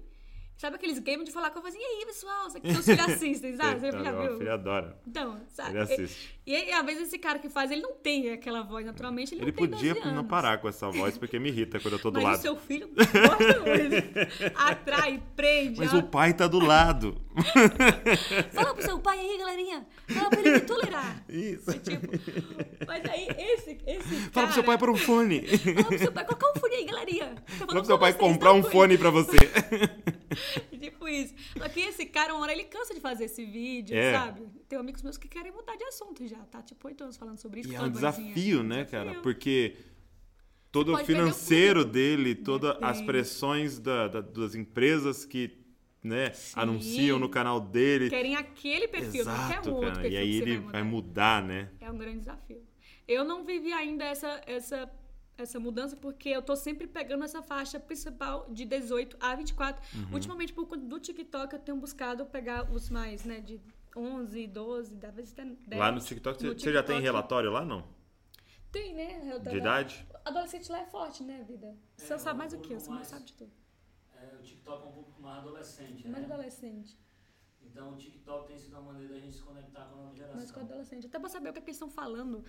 [0.58, 3.08] Sabe aqueles games de falar com a vozinha, e aí, pessoal, isso aqui seus filhos
[3.08, 3.78] assistem, sabe?
[3.78, 4.38] Viu?
[4.38, 5.00] filho adora.
[5.06, 5.70] Então, sabe?
[5.70, 6.37] Ele assiste.
[6.48, 9.50] E, às vezes esse cara que faz, ele não tem aquela voz naturalmente, ele, Ele
[9.50, 12.10] não tem podia 12 não parar com essa voz, porque me irrita quando eu tô
[12.10, 12.38] do Mas lado.
[12.38, 14.56] o seu filho gosta muito.
[14.56, 15.78] Atrai, prende.
[15.78, 15.98] Mas ó.
[15.98, 17.20] o pai tá do lado.
[18.50, 19.86] Fala pro seu pai aí, galerinha.
[20.08, 21.22] Fala pra ele me tolerar.
[21.28, 21.70] Isso.
[21.70, 22.06] É tipo,
[22.86, 24.30] mas aí, esse, esse cara...
[24.32, 25.46] Fala pro seu pai para um fone.
[25.46, 27.34] Fala pro seu pai, colocar um fone aí, galerinha.
[27.46, 29.36] Tô Fala pro seu pai comprar um fone pra você.
[30.80, 31.34] Tipo isso.
[31.56, 34.12] Só que esse cara, uma hora, ele cansa de fazer esse vídeo, É.
[34.12, 34.48] sabe?
[34.68, 36.62] Tem amigos meus que querem mudar de assunto já, tá?
[36.62, 37.70] Tipo, oito anos falando sobre isso.
[37.72, 38.90] E é um desafio, né, Desafio.
[39.10, 39.20] cara?
[39.22, 39.76] Porque
[40.70, 43.04] todo o financeiro dele, todas as Depende.
[43.06, 45.56] pressões da- da- das empresas que
[46.02, 46.60] né, Sim.
[46.60, 48.08] anunciam no canal dele.
[48.08, 50.00] Querem aquele perfil, não quer Exato, outro cara.
[50.00, 51.42] perfil E aí ele vai vai mudar.
[51.42, 51.70] mudar, né?
[51.80, 52.62] É um grande desafio.
[53.06, 54.88] Eu não vivi ainda essa, essa,
[55.36, 59.82] essa mudança porque eu tô sempre pegando essa faixa principal de 18 a 24.
[59.98, 60.14] Uhum.
[60.14, 63.60] Ultimamente, por conta do TikTok, eu tenho buscado pegar os mais, né, de
[63.96, 65.80] 11, 12, às vezes até 10.
[65.80, 67.02] Lá no TikTok, No você você já tem TikTok.
[67.02, 67.86] relatório lá, não?
[68.70, 69.32] Tem, né?
[69.32, 70.06] Eu De idade?
[70.24, 71.74] Adolescente lá é forte, né, vida?
[71.96, 73.50] Você É, sabe um mais do que eu, você mais sabe de tudo.
[74.14, 76.34] É, o TikTok é um pouco mais adolescente, Mais né?
[76.34, 76.98] adolescente.
[77.62, 80.36] Então o TikTok tem sido uma maneira da gente se conectar com a nova geração.
[80.36, 81.06] Mais com adolescente.
[81.06, 82.44] Até pra saber o que, é que eles estão falando.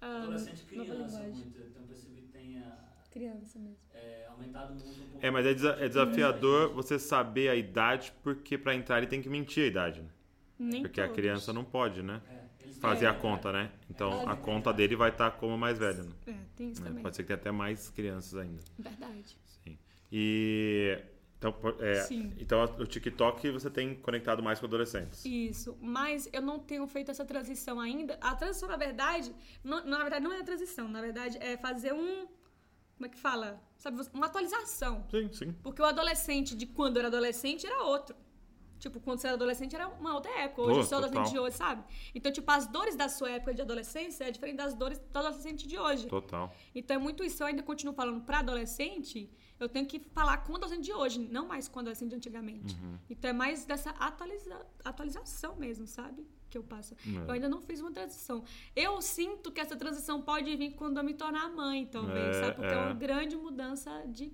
[0.00, 1.58] ah, Adolescente e criança muito.
[1.58, 2.78] Eu tenho percebido que tem ah,
[3.10, 3.78] Criança mesmo.
[3.94, 5.26] é, aumentado muito um pouco.
[5.26, 9.22] É, mas é, desa- é desafiador você saber a idade, porque pra entrar ele tem
[9.22, 10.08] que mentir a idade, né?
[10.58, 11.16] Nem Porque a todos.
[11.16, 12.20] criança não pode, né?
[12.28, 12.44] É,
[12.80, 13.18] Fazer a né?
[13.20, 13.70] conta, né?
[13.90, 14.26] Então É.
[14.26, 16.12] a conta dele vai estar como mais velho, né?
[16.26, 17.02] É, tem isso também.
[17.02, 18.60] Pode ser que tenha até mais crianças ainda.
[18.78, 19.36] Verdade.
[19.62, 19.78] Sim.
[20.10, 20.98] E
[21.38, 22.06] então, é,
[22.38, 25.24] então o TikTok você tem conectado mais com adolescentes.
[25.26, 28.16] Isso, mas eu não tenho feito essa transição ainda.
[28.20, 31.92] A transição, na verdade, não, na verdade, não é a transição, na verdade, é fazer
[31.92, 32.26] um.
[32.96, 33.60] Como é que fala?
[33.76, 35.04] Sabe, uma atualização.
[35.10, 35.52] Sim, sim.
[35.62, 38.16] Porque o adolescente de quando era adolescente era outro.
[38.84, 40.60] Tipo, quando você era adolescente era uma outra época.
[40.60, 41.82] Hoje Pô, eu sou adolescente de hoje, sabe?
[42.14, 45.66] Então, tipo, as dores da sua época de adolescência é diferente das dores do adolescente
[45.66, 46.06] de hoje.
[46.06, 46.54] Total.
[46.74, 47.42] Então é muito isso.
[47.42, 51.18] Eu ainda continuo falando pra adolescente, eu tenho que falar com o adolescente de hoje,
[51.18, 52.74] não mais com o adolescente de antigamente.
[52.74, 52.98] Uhum.
[53.08, 56.26] Então é mais dessa atualiza- atualização mesmo, sabe?
[56.50, 56.94] Que eu passo.
[57.06, 57.26] É.
[57.26, 58.44] Eu ainda não fiz uma transição.
[58.76, 62.54] Eu sinto que essa transição pode vir quando eu me tornar mãe, talvez, É, sabe?
[62.56, 62.76] Porque é.
[62.76, 62.80] é.
[62.82, 64.30] uma grande mudança de,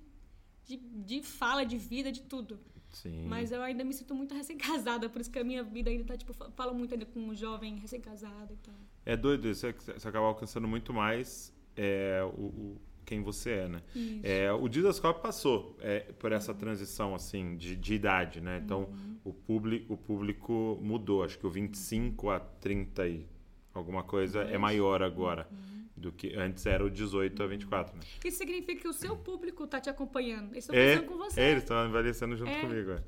[0.65, 2.59] de, de fala, de vida, de tudo.
[2.91, 3.25] Sim.
[3.27, 6.17] Mas eu ainda me sinto muito recém-casada, por isso que a minha vida ainda tá,
[6.17, 8.75] tipo, fa- falo muito ainda com um jovem recém-casado e tal.
[9.05, 13.67] É doido isso, que você acaba alcançando muito mais é, o, o- quem você é,
[13.67, 13.81] né?
[14.23, 18.61] É, o Didascope passou é, por essa transição assim de, de idade, né?
[18.63, 19.17] Então Uhum.
[19.25, 21.23] o, público, o público mudou.
[21.23, 23.25] Acho que o 25 a 30 e
[23.73, 25.57] alguma coisa é maior agora Uhum.
[26.01, 28.01] Do que antes era o 18 a 24, né?
[28.25, 30.51] Isso significa que o seu público tá te acompanhando.
[30.51, 31.39] Eles estão É, com você.
[31.39, 32.59] é, eles estão envelhecendo junto É.
[32.59, 32.91] comigo.
[32.91, 33.01] É.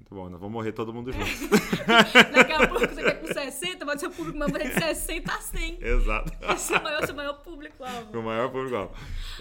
[0.00, 1.26] Muito bom, nós vamos morrer todo mundo junto.
[2.32, 5.78] Daqui a pouco você quer com 60, mas seu público vai de 60 a 100.
[5.82, 6.32] Exato.
[6.54, 8.18] Esse é o maior, seu maior público-alvo.
[8.18, 8.90] O maior público.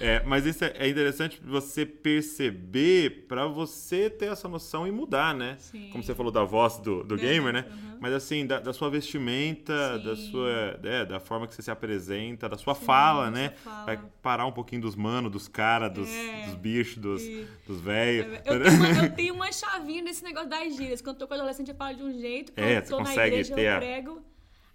[0.02, 5.34] É, mas isso é, é interessante você perceber pra você ter essa noção e mudar,
[5.34, 5.56] né?
[5.60, 5.90] Sim.
[5.92, 7.66] Como você falou da voz do, do É, gamer, né?
[7.70, 7.98] uhum.
[8.00, 10.32] Mas assim, da, da sua vestimenta, da Sim.
[10.32, 10.80] sua.
[10.84, 13.50] é, da forma que você se apresenta, da sua fala, sua né?
[13.64, 13.86] fala.
[13.86, 16.46] Vai parar um pouquinho dos manos, dos caras, dos, É.
[16.46, 17.22] dos bichos, dos,
[17.66, 18.38] dos velhos.
[18.46, 21.02] Eu tenho, uma, eu tenho uma chavinha nesse negócio das gírias.
[21.02, 22.52] Quando eu tô com adolescente, eu falo de um jeito.
[22.54, 24.22] Quando É, tô na consegue igreja, ter eu a- prego.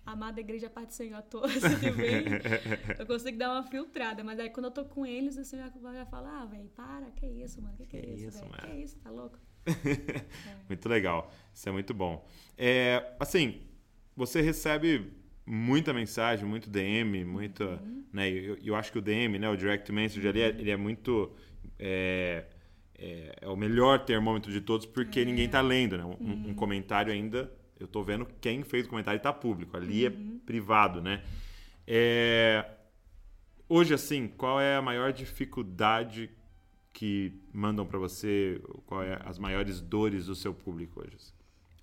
[0.05, 2.25] Amada igreja, Pai do Senhor a todos que vem.
[2.99, 4.25] Eu consigo dar uma filtrada.
[4.25, 7.25] Mas aí, quando eu tô com eles, o Senhor já fala, ah, velho, para, que
[7.25, 7.77] isso, mano?
[7.77, 8.57] Que que, Que é isso, isso, mano?
[8.57, 9.39] Que isso, tá louco?
[10.69, 11.31] muito legal.
[11.55, 12.27] Isso é muito bom.
[12.59, 13.61] É, assim,
[14.17, 15.13] você recebe
[15.47, 17.65] muita mensagem, muito DM, muita.
[17.65, 18.05] Uhum.
[18.13, 20.77] Né, eu, eu acho que o DM, né, o Direct Message ali, é- ele é
[20.77, 21.33] muito.
[21.79, 22.45] É,
[23.03, 25.25] é, é o melhor termômetro de todos porque É.
[25.25, 26.05] ninguém tá lendo, né?
[26.05, 26.45] Um, Uhum.
[26.51, 27.53] um comentário ainda.
[27.81, 29.77] Eu tô vendo quem fez o comentário e tá público.
[29.77, 30.39] Ali Uhum.
[30.41, 31.23] é privado, né?
[31.87, 32.65] É,
[33.69, 36.31] hoje, assim, qual é a maior dificuldade
[36.93, 38.61] que mandam pra você?
[38.87, 41.17] Qual é as maiores dores do seu público hoje?
[41.17, 41.33] assim?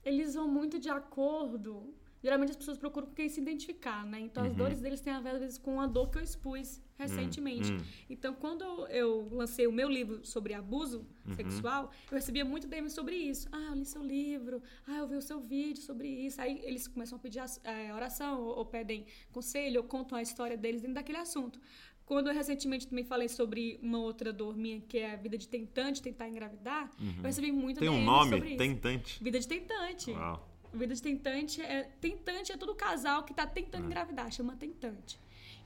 [0.05, 1.93] Eles vão muito de acordo.
[2.21, 4.19] Geralmente as pessoas procuram com quem se identificar, né?
[4.19, 6.81] Então as dores deles têm a ver, às vezes, com a dor que eu expus
[6.97, 7.71] recentemente.
[7.71, 7.77] hum.
[8.09, 13.15] Então, quando eu lancei o meu livro sobre abuso sexual, eu recebia muito DM sobre
[13.15, 13.47] isso.
[13.53, 14.61] Ah, eu li seu livro.
[14.85, 16.41] Ah, eu vi o seu vídeo sobre isso.
[16.41, 20.57] Aí eles começam a pedir eh, oração, ou, ou pedem conselho, ou contam a história
[20.57, 21.57] deles dentro daquele assunto.
[22.05, 25.47] Quando eu recentemente também falei sobre uma outra dor minha, que é a vida de
[25.47, 28.57] tentante, tentar engravidar, eu recebi muito Tem um nome?
[28.57, 29.23] Tentante.
[29.23, 30.11] Vida de tentante.
[30.11, 30.48] Uau.
[30.73, 35.19] Vida de tentante é tentante é todo casal que tá tentando engravidar, chama tentante.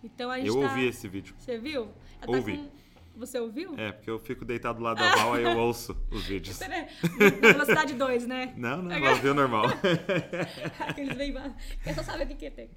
[0.04, 0.70] Então a gente Eu tá...
[0.70, 1.36] ouvi esse vídeo.
[1.38, 1.90] Você viu?
[2.22, 2.58] Ela Ouvi.
[2.58, 3.76] Tá com Você ouviu?
[3.78, 6.60] É, porque eu fico deitado do lado da Val, aí eu ouço os vídeos.
[6.60, 8.54] Na velocidade 2, né?
[8.58, 9.66] Não, não, ela ouviu normal.
[10.80, 11.34] Aqueles bem.
[11.86, 12.70] Eu só sabe o que, tem.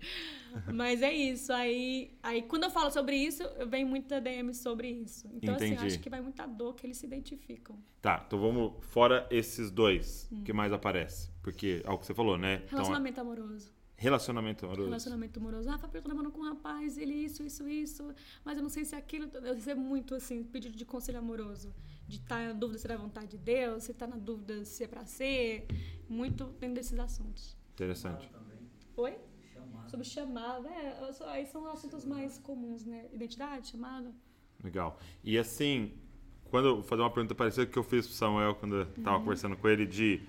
[0.73, 1.53] Mas é isso.
[1.53, 5.29] Aí, aí, quando eu falo sobre isso, vem muita DM sobre isso.
[5.33, 5.81] Então, assim, Entendi.
[5.81, 7.77] eu acho que vai muita dor que eles se identificam.
[8.01, 11.31] Tá, então vamos fora esses dois que mais aparece.
[11.47, 12.55] Porque, é o que você falou, né?
[12.57, 13.73] Então, Relacionamento amoroso.
[13.97, 14.89] relacionamento amoroso.
[14.89, 15.71] Relacionamento amoroso.
[15.71, 18.13] Ah, Fabio, eu tô namorando com um rapaz, ele isso, isso, isso.
[18.45, 19.31] Mas eu não sei se é aquilo.
[19.45, 21.73] Eu recebo muito, assim, pedido de conselho amoroso.
[22.09, 24.83] De estar na dúvida se é da vontade de Deus, se tá na dúvida se
[24.83, 25.67] é pra ser.
[26.09, 27.57] Muito dentro desses assuntos.
[27.75, 28.29] Interessante.
[28.97, 29.15] Oi?
[29.55, 29.91] Chamado.
[29.91, 30.69] Sobre chamada.
[30.69, 33.07] É, só- aí são assuntos mais comuns, né?
[33.13, 34.13] Identidade, chamada.
[34.65, 34.99] Legal.
[35.23, 35.93] E assim,
[36.51, 39.57] quando vou fazer uma pergunta parecida que eu fiz pro Samuel quando eu tava conversando
[39.57, 40.21] com ele de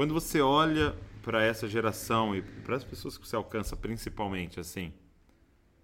[0.00, 4.94] quando você olha para essa geração e para as pessoas que você alcança principalmente, assim,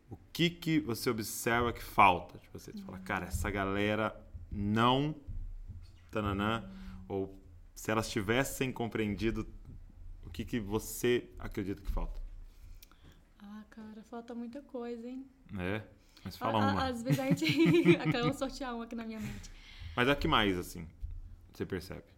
[0.08, 2.38] o que que você observa que falta?
[2.38, 4.18] Tipo, você fala, cara, essa galera
[4.50, 5.14] não
[6.10, 6.64] tananã
[7.06, 7.38] ou
[7.74, 9.46] se elas tivessem compreendido
[10.24, 12.18] o que que você acredita que falta?
[13.38, 15.26] Ah, cara, falta muita coisa, hein?
[15.58, 15.82] É?
[16.24, 16.84] Mas fala A- a- uma.
[16.86, 17.44] Às vezes a gente.
[18.00, 19.50] Acaba sortear um aqui na minha mente.
[19.94, 20.88] Mas a que mais assim?
[21.52, 22.15] Você percebe?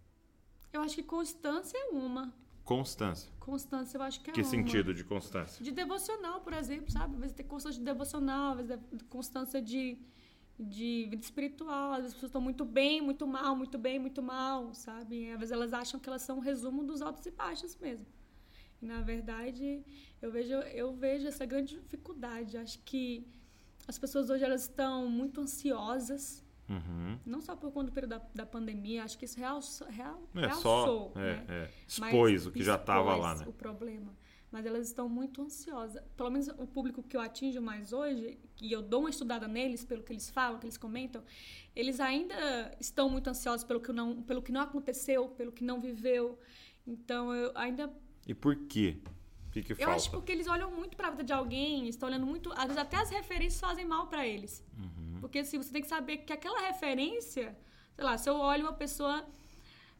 [0.73, 2.33] Eu acho que constância é uma.
[2.65, 3.31] Constância.
[3.41, 4.51] Constância eu acho que é Que uma.
[4.51, 5.65] sentido de constância?
[5.65, 7.15] De devocional, por exemplo, sabe?
[7.15, 9.99] Às vezes tem constância de devocional, às vezes constância de,
[10.59, 11.93] de vida espiritual.
[11.93, 15.31] Às vezes as pessoas estão muito bem, muito mal, muito bem, muito mal, sabe?
[15.31, 18.07] Às vezes elas acham que elas são um resumo dos altos e baixos mesmo.
[18.81, 19.83] E na verdade,
[20.21, 22.59] eu vejo, eu vejo essa grande dificuldade.
[22.59, 23.27] Acho que
[23.89, 27.19] as pessoas hoje elas estão muito ansiosas, Uhum.
[27.25, 30.41] não só por conta do período da, da pandemia, acho que isso real, real, É
[30.41, 31.21] realçou, só.
[31.21, 31.45] É, né?
[31.49, 31.71] é.
[31.99, 33.45] Mas Expôs o que já estava lá, né?
[33.47, 34.15] o problema.
[34.51, 36.03] Mas elas estão muito ansiosas.
[36.17, 39.85] Pelo menos o público que eu atinjo mais hoje, e eu dou uma estudada neles,
[39.85, 41.23] pelo que eles falam, que eles comentam,
[41.77, 45.81] eles ainda estão muito ansiosos pelo que não, pelo que não aconteceu, pelo que não
[45.81, 46.39] viveu.
[46.87, 47.93] Então, eu ainda
[48.27, 48.99] E por quê?
[49.53, 49.93] Que, que eu falta?
[49.95, 52.53] acho porque eles olham muito pra vida de alguém, estão olhando muito.
[52.53, 54.65] Às vezes até as referências fazem mal pra eles.
[54.77, 55.19] Uhum.
[55.21, 57.57] Porque assim, você tem que saber que aquela referência,
[57.95, 59.27] sei lá, se eu olho uma pessoa.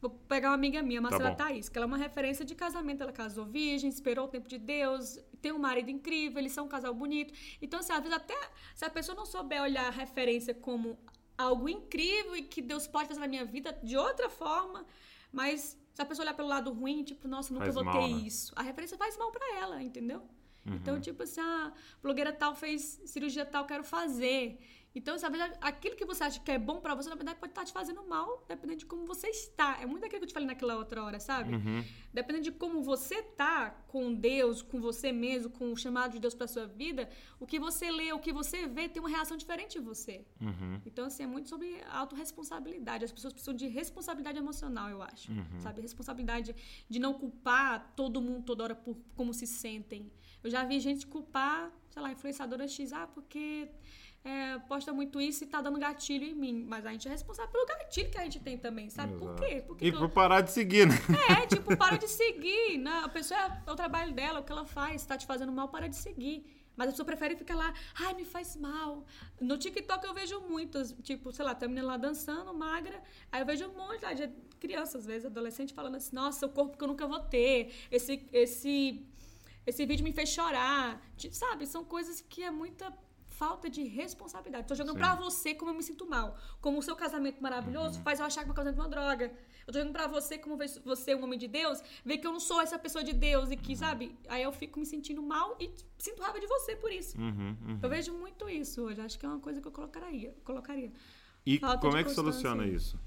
[0.01, 1.35] Vou pegar uma amiga minha, Marcela bom.
[1.35, 3.03] Thaís, que ela é uma referência de casamento.
[3.03, 6.67] Ela casou virgem, esperou o tempo de Deus, tem um marido incrível, eles são um
[6.69, 7.33] casal bonito.
[7.61, 8.37] Então, assim, às vezes até
[8.75, 10.97] se a pessoa não souber olhar a referência como
[11.37, 14.85] algo incrível e que Deus pode fazer na minha vida de outra forma,
[15.31, 18.13] mas se a pessoa olhar pelo lado ruim, tipo, nossa, nunca Faz vou mal, ter
[18.13, 18.21] né?
[18.21, 18.53] isso.
[18.55, 20.21] A referência faz mal pra ela, entendeu?
[20.65, 20.75] Uhum.
[20.75, 24.57] Então, tipo assim, a blogueira tal fez cirurgia tal, quero fazer.
[24.93, 27.63] Então, sabe, aquilo que você acha que é bom pra você, na verdade, pode estar
[27.63, 29.77] te fazendo mal, dependendo de como você está.
[29.81, 31.55] É muito aquilo que eu te falei naquela outra hora, sabe?
[31.55, 31.83] Uhum.
[32.11, 36.33] Dependendo de como você tá com Deus, com você mesmo, com o chamado de Deus
[36.33, 37.07] pra sua vida,
[37.39, 40.25] o que você lê, o que você vê, tem uma reação diferente em você.
[40.41, 40.81] Uhum.
[40.85, 43.05] Então, assim, é muito sobre autorresponsabilidade.
[43.05, 45.31] As pessoas precisam de responsabilidade emocional, eu acho.
[45.31, 45.59] Uhum.
[45.59, 45.81] Sabe?
[45.81, 46.55] Responsabilidade
[46.89, 50.11] de não culpar todo mundo toda hora por como se sentem.
[50.43, 53.69] Eu já vi gente culpar, sei lá, influenciadora X, ah, porque
[54.23, 56.65] é, posta muito isso e tá dando gatilho em mim.
[56.67, 59.13] Mas a gente é responsável pelo gatilho que a gente tem também, sabe?
[59.13, 59.41] Por Exato.
[59.43, 59.63] quê?
[59.65, 60.95] Por que E que eu- por parar de seguir, né?
[61.43, 63.01] é, tipo, para de seguir, né?
[63.03, 65.87] A pessoa é, o trabalho dela, o que ela faz, tá te fazendo mal, para
[65.87, 66.45] de seguir.
[66.75, 69.05] Mas a pessoa prefere ficar lá, ai, me faz mal.
[69.41, 73.45] No TikTok eu vejo muitas, tipo, sei lá, tem menina lá dançando, magra, aí eu
[73.45, 74.29] vejo um monte lá de
[74.61, 78.25] crianças, às vezes, adolescente, falando assim, nossa, o corpo que eu nunca vou ter, esse,
[78.31, 79.05] esse,
[79.67, 81.01] esse vídeo me fez chorar.
[81.31, 82.93] Sabe, são coisas que é muita
[83.39, 84.67] falta de responsabilidade.
[84.67, 84.99] Tô jogando Sim.
[84.99, 86.35] pra você como eu me sinto mal.
[86.59, 89.25] Como o seu casamento maravilhoso faz eu achar que meu casamento é uma droga.
[89.65, 92.33] Eu tô jogando pra você como você é um homem de Deus, ver que eu
[92.33, 94.13] não sou essa pessoa de Deus e que, sabe?
[94.27, 97.17] Aí eu fico me sentindo mal e sinto raiva de você por isso.
[97.17, 97.79] Uhum, uhum.
[97.81, 98.99] Eu vejo muito isso hoje.
[98.99, 100.35] Acho que é uma coisa que eu colocaria.
[100.43, 100.91] colocaria.
[101.45, 102.99] E Falta como é que soluciona isso?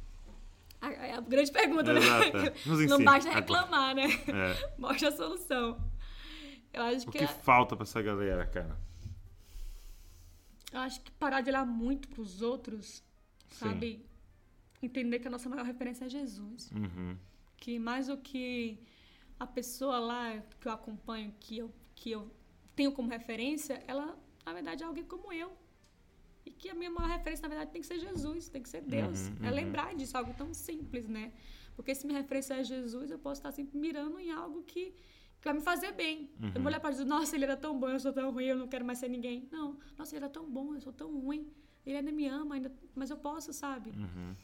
[0.81, 2.47] A, a- a grande pergunta, Exato, né?
[2.47, 2.87] é.
[2.89, 3.41] Não basta Agora.
[3.41, 4.07] reclamar, né?
[4.29, 4.71] É.
[4.81, 5.79] Mostra a solução.
[6.73, 8.77] Eu acho O que, que é- falta pra essa galera, cara?
[10.73, 13.03] Eu acho que parar de olhar muito pros outros,
[13.51, 14.05] sabe?
[14.83, 16.71] Entender que a nossa maior referência é Jesus.
[16.73, 17.17] Uhum.
[17.57, 18.79] que mais do que
[19.39, 22.29] a pessoa lá que eu acompanho, que eu, que eu
[22.75, 25.53] tenho como referência, ela, na verdade, é alguém como eu.
[26.45, 28.83] E que a minha maior referência, na verdade, tem que ser Jesus, tem que ser
[28.83, 29.29] Deus.
[29.29, 29.55] Uhum, É uhum.
[29.55, 31.33] lembrar disso, algo tão simples, né?
[31.77, 34.93] Porque se minha referência é Jesus, eu posso estar sempre mirando em algo que
[35.45, 36.31] vai me fazer bem.
[36.41, 38.45] Eu não vou olhar para Jesus, nossa, ele era tão bom, eu sou tão ruim,
[38.45, 39.49] eu não quero mais ser ninguém.
[39.51, 41.51] Não, nossa, ele era tão bom, eu sou tão ruim.
[41.85, 43.91] Ele ainda me ama, ainda, mas eu posso, sabe?
[43.91, 44.35] Uhum.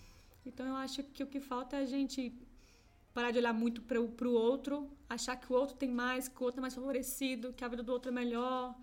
[0.45, 2.33] Então eu acho que o que falta é a gente
[3.15, 6.45] parar de olhar muito para o outro, achar que o outro tem mais, que o
[6.45, 8.75] outro é mais favorecido, que a vida do outro é melhor.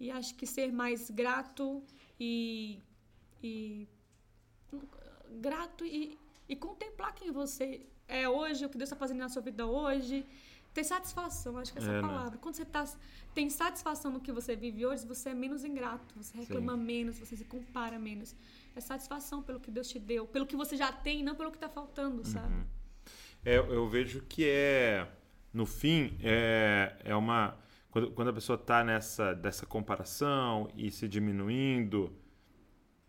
[0.00, 1.82] E acho que ser mais grato
[2.18, 2.80] e,
[3.42, 3.88] e
[5.40, 9.42] grato e, e contemplar quem você é hoje, o que Deus está fazendo na sua
[9.42, 10.26] vida hoje.
[10.72, 12.08] Ter satisfação, acho que essa é É, né?
[12.08, 12.38] palavra.
[12.38, 12.84] Quando você tá,
[13.34, 17.36] tem satisfação no que você vive hoje, você é menos ingrato, você reclama menos, você
[17.36, 18.34] se compara menos.
[18.74, 21.58] É satisfação pelo que Deus te deu, pelo que você já tem, não pelo que
[21.58, 22.54] está faltando, sabe?
[23.44, 25.06] É, eu vejo que é,
[25.52, 27.58] no fim, é, é uma.
[27.90, 32.10] Quando, quando a pessoa está nessa dessa comparação e se diminuindo,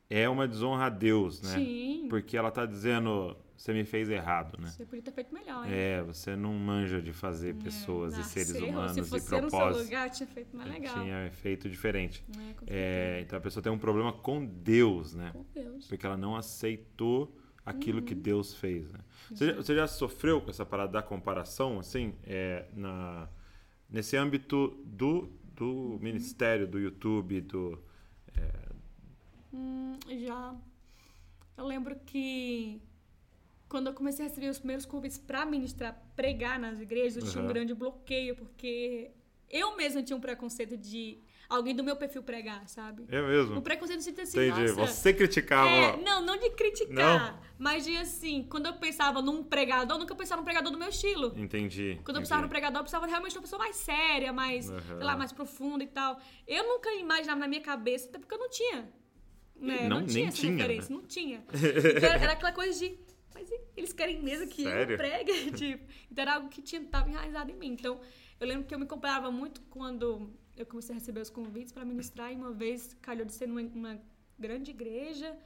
[0.09, 1.55] é uma desonra a Deus, né?
[1.55, 2.07] Sim.
[2.09, 4.68] Porque ela está dizendo, você me fez errado, né?
[4.70, 5.72] Você podia ter feito melhor, hein?
[5.74, 9.20] É, você não manja de fazer pessoas e seres Nasceu, humanos Se e fosse no
[9.30, 9.86] seu propósitos.
[9.86, 10.93] lugar, tinha feito mais legal.
[10.93, 12.24] Tinha feito diferente.
[12.68, 15.32] É, É, então a pessoa tem um problema com Deus, né?
[15.34, 15.88] Com Deus.
[15.88, 17.36] Porque ela não aceitou
[17.66, 18.06] aquilo Uhum.
[18.06, 18.99] que Deus fez, né?
[19.34, 23.30] Você, já- você já sofreu com essa parada da comparação, assim, é, na,
[23.89, 25.99] nesse âmbito do, do Uhum.
[26.01, 27.82] ministério, do YouTube, do...
[29.54, 30.56] Hum, já.
[31.58, 32.82] Eu lembro que
[33.74, 37.41] quando eu comecei a receber os primeiros convites para ministrar, pregar nas igrejas, eu tinha
[37.41, 37.51] um Uhum.
[37.53, 39.09] grande bloqueio, porque
[39.49, 41.17] eu mesma tinha um preconceito de
[41.49, 43.03] alguém do meu perfil pregar, sabe?
[43.09, 43.61] É O mesmo?
[43.63, 44.71] preconceito de assim, Entendi.
[44.74, 45.67] Você criticava...
[45.71, 50.13] É, não, não de criticar, mas de assim, quando eu pensava num pregador, eu nunca
[50.13, 51.34] pensava num pregador do meu estilo.
[51.36, 51.99] Entendi.
[52.05, 52.49] Quando eu precisava no entendi.
[52.49, 54.82] pregador, eu precisava realmente de uma pessoa mais séria, mais, Aham.
[54.97, 56.19] sei lá, mais profunda e tal.
[56.47, 58.88] Eu nunca imaginava na minha cabeça, até porque eu não tinha.
[59.55, 59.84] Né?
[59.84, 60.61] Não, Não, nem tinha essa tinha, né?
[60.61, 61.43] referência, não tinha.
[61.97, 63.12] Então, era aquela coisa de.
[63.34, 64.93] Mas eles querem mesmo que Sério?
[64.93, 65.51] eu pregue?
[65.53, 67.73] tipo, então era algo que tinha, tava enraizado em mim.
[67.73, 67.99] Então,
[68.39, 71.84] eu lembro que eu me comparava muito quando eu comecei a receber os convites para
[71.84, 74.01] ministrar e uma vez calhou de ser numa, numa
[74.38, 75.38] grande igreja.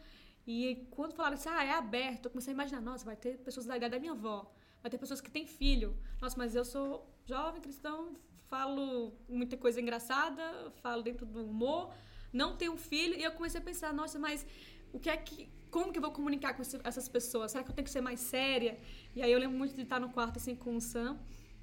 [0.46, 3.66] E quando falaram assim, ah, é aberto, eu comecei a imaginar, nossa, vai ter pessoas
[3.66, 4.50] da idade da minha avó,
[4.82, 5.98] vai ter pessoas que têm filho.
[6.22, 8.14] Nossa, mas eu sou jovem cristão,
[8.48, 11.94] falo muita coisa engraçada, falo dentro do humor,
[12.32, 13.16] não tenho filho.
[13.16, 14.46] E eu comecei a pensar, nossa, mas
[14.94, 15.50] o que é que.
[15.78, 17.52] Como que eu vou comunicar com essas pessoas?
[17.52, 18.80] Será que eu tenho que ser mais séria?
[19.16, 21.20] E aí eu lembro muito de estar no quarto assim com o Sam,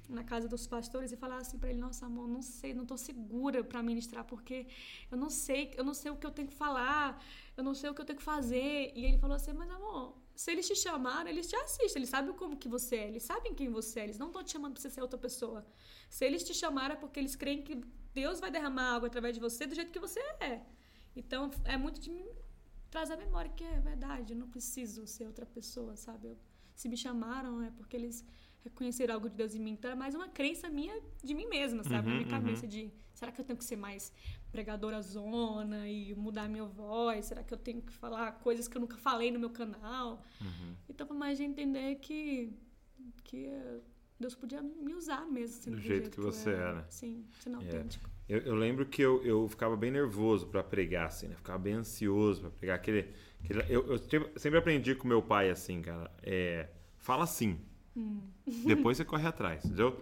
[0.07, 2.95] na casa dos pastores, e falar assim pra ele: Nossa, amor, não sei, não tô
[2.95, 4.67] segura pra ministrar, porque
[5.11, 7.21] eu não sei, eu não sei o que eu tenho que falar,
[7.57, 8.93] eu não sei o que eu tenho que fazer.
[8.95, 12.33] E ele falou assim: Mas amor, se eles te chamaram, eles te assistem, eles sabem
[12.33, 14.81] como que você é, eles sabem quem você é, eles não estão te chamando pra
[14.81, 15.67] você ser outra pessoa.
[16.09, 17.75] Se eles te chamaram é porque eles creem que
[18.13, 20.61] Deus vai derramar algo através de você do jeito que você é.
[21.13, 22.11] Então é muito de
[22.95, 26.27] me trazer a memória que é verdade, eu não preciso ser outra pessoa, sabe?
[26.29, 26.37] Eu-
[26.73, 28.23] se me chamaram é porque eles
[28.63, 29.71] reconheceram algo de Deus em mim.
[29.71, 32.07] Então é mais uma crença minha de mim mesma, sabe?
[32.09, 34.11] Na minha cabeça de será que eu tenho que ser mais
[34.51, 37.25] pregadora zona e mudar a minha voz?
[37.25, 40.23] Será que eu tenho que falar coisas que eu nunca falei no meu canal?
[40.89, 42.53] Então foi mais de entender que
[43.23, 43.47] que
[44.19, 46.85] Deus podia me usar mesmo sendo Do do jeito que eu você era.
[46.89, 47.65] Sim, sendo É.
[47.65, 48.09] autêntico.
[48.27, 51.35] Eu, eu lembro que eu, eu ficava bem nervoso pra pregar, assim, né?
[51.35, 52.75] Ficava bem ansioso pra pregar.
[52.77, 53.09] Aquele,
[53.43, 53.97] aquele- eu, eu
[54.35, 56.09] sempre, aprendi com meu pai, assim, cara.
[56.23, 56.67] É,
[56.97, 57.59] fala sim.
[58.65, 60.01] Depois você corre atrás, entendeu?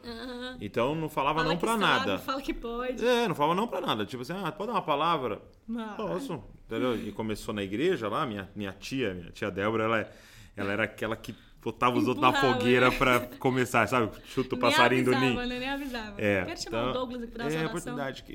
[0.59, 2.17] Então não falava Fala não sabe, nada.
[2.19, 3.05] Fala que pode.
[3.05, 4.05] É, não falava não pra nada.
[4.05, 5.41] Tipo assim, ah, pode dar uma palavra?
[5.67, 6.43] Mas- Posso.
[6.65, 6.95] Entendeu?
[6.97, 10.11] E começou na igreja lá, minha, minha tia, minha tia Débora, ela,
[10.55, 12.97] ela era aquela que botava os outros na fogueira né?
[12.97, 14.11] pra começar, sabe?
[14.25, 15.47] Chuta o passarinho do avisava, ninho.
[15.47, 15.59] né?
[15.59, 16.21] Nem avisava.
[16.21, 18.33] É, Quero chamar então, o Douglas aqui pra dar é uma a oportunidade que.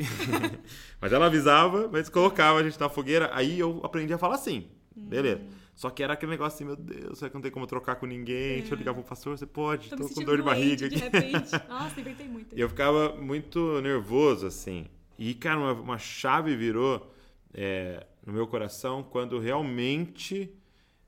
[1.01, 3.31] mas ela avisava, mas colocava a gente na fogueira.
[3.33, 4.68] Aí eu aprendi a falar assim.
[4.97, 5.41] Beleza.
[5.43, 5.59] Hum.
[5.79, 8.05] Só que era aquele negócio assim, meu Deus, será que não tem como trocar com
[8.05, 8.59] ninguém?
[8.59, 10.99] Deixa eu ligar pro pastor, você pode, Tô tô, com dor de barriga de aqui.
[10.99, 11.53] repente.
[11.70, 12.57] Nossa, inventei muito.
[12.57, 14.87] E eu ficava muito nervoso, assim.
[15.16, 17.14] E, cara, uma, uma chave virou
[17.55, 20.53] é, no meu coração quando realmente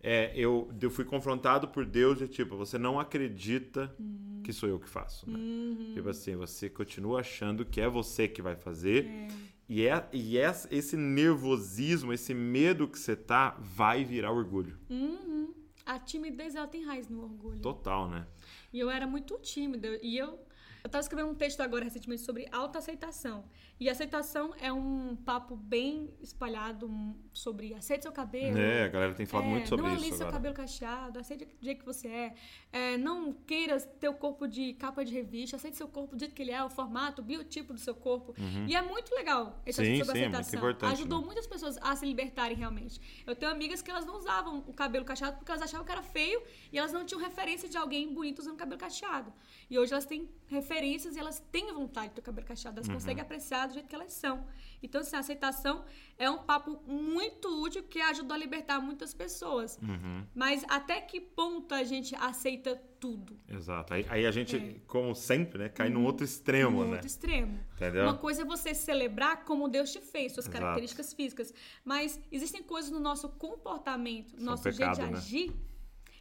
[0.02, 4.40] é, eu, eu fui confrontado por Deus de tipo, você não acredita Hum.
[4.42, 5.28] que sou eu que faço.
[5.28, 5.38] Né?
[5.38, 5.92] Uhum.
[5.94, 9.06] Tipo assim, você continua achando que é você que vai fazer.
[9.06, 9.28] É.
[9.68, 14.76] E, é, e é, esse nervosismo, esse medo que você tá, vai virar orgulho.
[14.88, 15.54] Uhum.
[15.86, 17.60] A timidez, ela tem raiz no orgulho.
[17.60, 18.26] Total, né?
[18.72, 19.98] E eu era muito tímida.
[20.02, 20.38] E eu.
[20.82, 23.44] Eu tava escrevendo um texto agora recentemente sobre autoaceitação.
[23.78, 26.90] E aceitação é um papo bem espalhado
[27.32, 28.58] sobre aceite seu cabelo.
[28.58, 31.44] É, a galera tem falado É, muito sobre não isso alise seu cabelo cacheado, aceite
[31.46, 32.34] do jeito que você é.
[32.72, 36.34] É, Não queira ter o corpo de capa de revista, aceite seu corpo do jeito
[36.34, 38.34] que ele é, o formato, o biotipo do seu corpo.
[38.66, 39.86] E é muito legal esse Uhum.
[39.86, 40.58] Sim, assunto sobre sim, é muito aceitação.
[40.70, 41.24] importante, Ajudou né?
[41.26, 43.00] muitas pessoas a se libertarem realmente.
[43.26, 46.02] Eu tenho amigas que elas não usavam o cabelo cacheado porque elas achavam que era
[46.02, 49.32] feio e elas não tinham referência de alguém bonito usando cabelo cacheado.
[49.70, 52.78] E hoje elas têm referência referências e elas têm vontade de ter o cabelo cacheado,
[52.78, 54.46] elas conseguem apreciar do jeito que elas são.
[54.82, 55.84] Então, assim, a aceitação
[56.18, 59.78] é um papo muito útil que ajudou a libertar muitas pessoas.
[59.82, 60.26] Uhum.
[60.34, 63.38] Mas até que ponto a gente aceita tudo?
[63.48, 63.94] Exato.
[63.94, 64.76] Aí, aí a gente, É.
[64.86, 66.92] como sempre, né, cai num outro extremo, no né?
[66.92, 67.60] outro extremo.
[67.76, 68.04] Entendeu?
[68.04, 70.58] Uma coisa é você celebrar como Deus te fez, suas Exato.
[70.58, 71.54] características físicas.
[71.84, 75.18] Mas existem coisas no nosso comportamento, no São nosso pecado, jeito de né?
[75.18, 75.52] agir,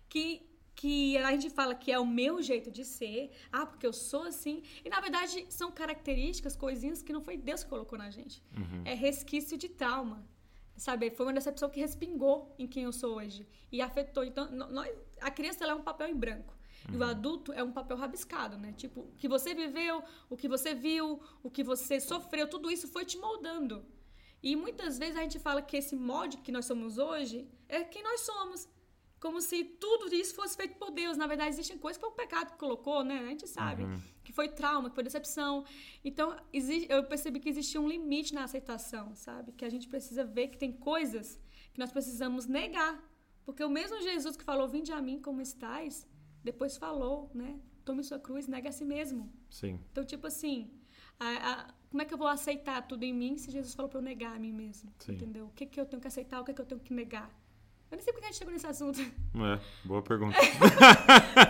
[0.08, 0.49] que,
[0.80, 4.24] que a gente fala que é o meu jeito de ser, ah, porque eu sou
[4.32, 4.64] assim.
[4.86, 8.42] E na verdade são características, coisinhas que não foi Deus que colocou na gente.
[8.56, 8.82] Uhum.
[8.86, 10.26] É resquício de trauma.
[10.78, 14.24] Sabe, foi uma decepção que respingou em quem eu sou hoje e afetou.
[14.24, 16.58] Então, nós, a criança ela é um papel em branco.
[16.90, 17.02] E Uhum.
[17.02, 18.72] o adulto é um papel rabiscado, né?
[18.72, 22.88] Tipo, o que você viveu, o que você viu, o que você sofreu, tudo isso
[22.88, 23.86] foi te moldando.
[24.42, 28.02] E muitas vezes a gente fala que esse molde que nós somos hoje é quem
[28.02, 28.60] nós somos.
[29.20, 31.18] Como se tudo isso fosse feito por Deus.
[31.18, 33.20] Na verdade, existem coisas que foi o pecado que colocou, né?
[33.20, 33.84] A gente sabe.
[34.24, 35.66] Que foi trauma, que foi decepção.
[36.06, 36.36] Então,
[36.88, 39.52] eu percebi que existia um limite na aceitação, sabe?
[39.52, 41.40] Que a gente precisa ver que tem coisas
[41.74, 43.04] que nós precisamos negar.
[43.46, 46.08] Porque o mesmo Jesus que falou, vinde a mim como estais,
[46.44, 47.60] depois falou, né?
[47.84, 49.30] Tome sua cruz, nega a si mesmo.
[49.50, 49.80] Sim.
[49.92, 50.72] Então, tipo assim,
[51.20, 53.98] a- a- como é que eu vou aceitar tudo em mim se Jesus falou pra
[54.00, 54.94] eu negar a mim mesmo?
[55.00, 55.14] Sim.
[55.14, 55.48] Entendeu?
[55.48, 57.30] O que, que eu tenho que aceitar, o que, que eu tenho que negar?
[57.92, 59.00] Eu nem sei por que a gente chegou nesse assunto.
[59.02, 60.38] É, boa pergunta.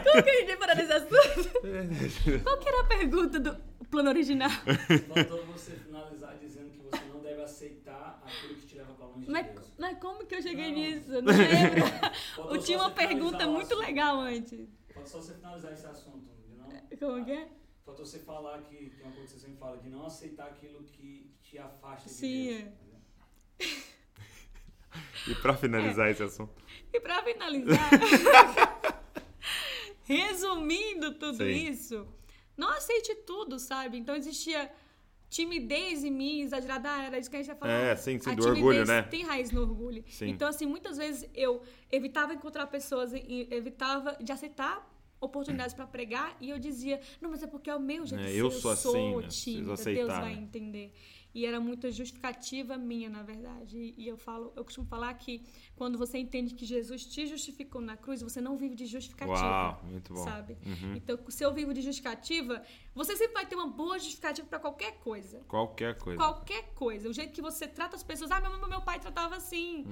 [0.04, 2.44] Como que a gente veio parar nesse assunto?
[2.44, 3.56] Qual que era a pergunta do
[3.90, 4.50] plano original?
[4.50, 9.26] Faltou você finalizar dizendo que você não deve aceitar aquilo que te leva para longe
[9.26, 9.74] de Mas, Deus.
[9.78, 10.76] mas como que eu cheguei Não.
[10.76, 11.12] nisso?
[11.14, 11.88] Eu Não lembro.
[12.36, 14.68] Faltou Eu tinha uma pergunta muito legal antes.
[14.94, 16.70] Falta só você finalizar esse assunto, não?
[16.98, 17.50] Como que é?
[17.86, 20.46] Faltou você falar que, que é uma coisa que você sempre fala, de não aceitar
[20.48, 22.64] aquilo que te afasta de Sim, Deus.
[23.60, 23.66] é.
[25.28, 26.54] E pra finalizar esse assunto.
[26.92, 27.80] E pra finalizar,
[30.04, 31.50] resumindo tudo Sim.
[31.50, 32.08] isso,
[32.58, 33.98] não aceite tudo, sabe?
[33.98, 34.72] Então existia
[35.30, 37.72] timidez em mim, exagerada, ah, era isso que a gente ia falar.
[37.72, 39.04] É, sim, sim, a do orgulho, né?
[39.04, 40.04] tem raiz no orgulho.
[40.08, 40.30] Sim.
[40.30, 41.62] Então, assim, muitas vezes eu
[41.92, 44.89] evitava encontrar pessoas, evitava de aceitar
[45.22, 48.32] oportunidades pra pregar e eu dizia, não, mas é porque é o meu jeito É,
[48.32, 49.28] de eu ser, sou assim, né?
[49.28, 50.42] tímida, aceitar, Deus vai né?
[50.42, 50.94] entender.
[51.32, 53.78] E era muita justificativa minha, na verdade.
[53.78, 55.44] E, e eu falo, eu costumo falar que
[55.76, 59.38] quando você entende que Jesus te justificou na cruz, você não vive de justificativa.
[59.40, 60.24] Uau, muito bom.
[60.24, 60.58] Sabe?
[60.66, 60.96] Uhum.
[60.96, 62.64] Então, se eu vivo de justificativa,
[62.96, 65.42] você sempre vai ter uma boa justificativa pra qualquer coisa.
[65.48, 66.18] Qualquer coisa.
[66.18, 67.08] Qualquer coisa.
[67.08, 68.32] O jeito que você trata as pessoas.
[68.32, 69.86] Ah, meu, meu pai tratava assim.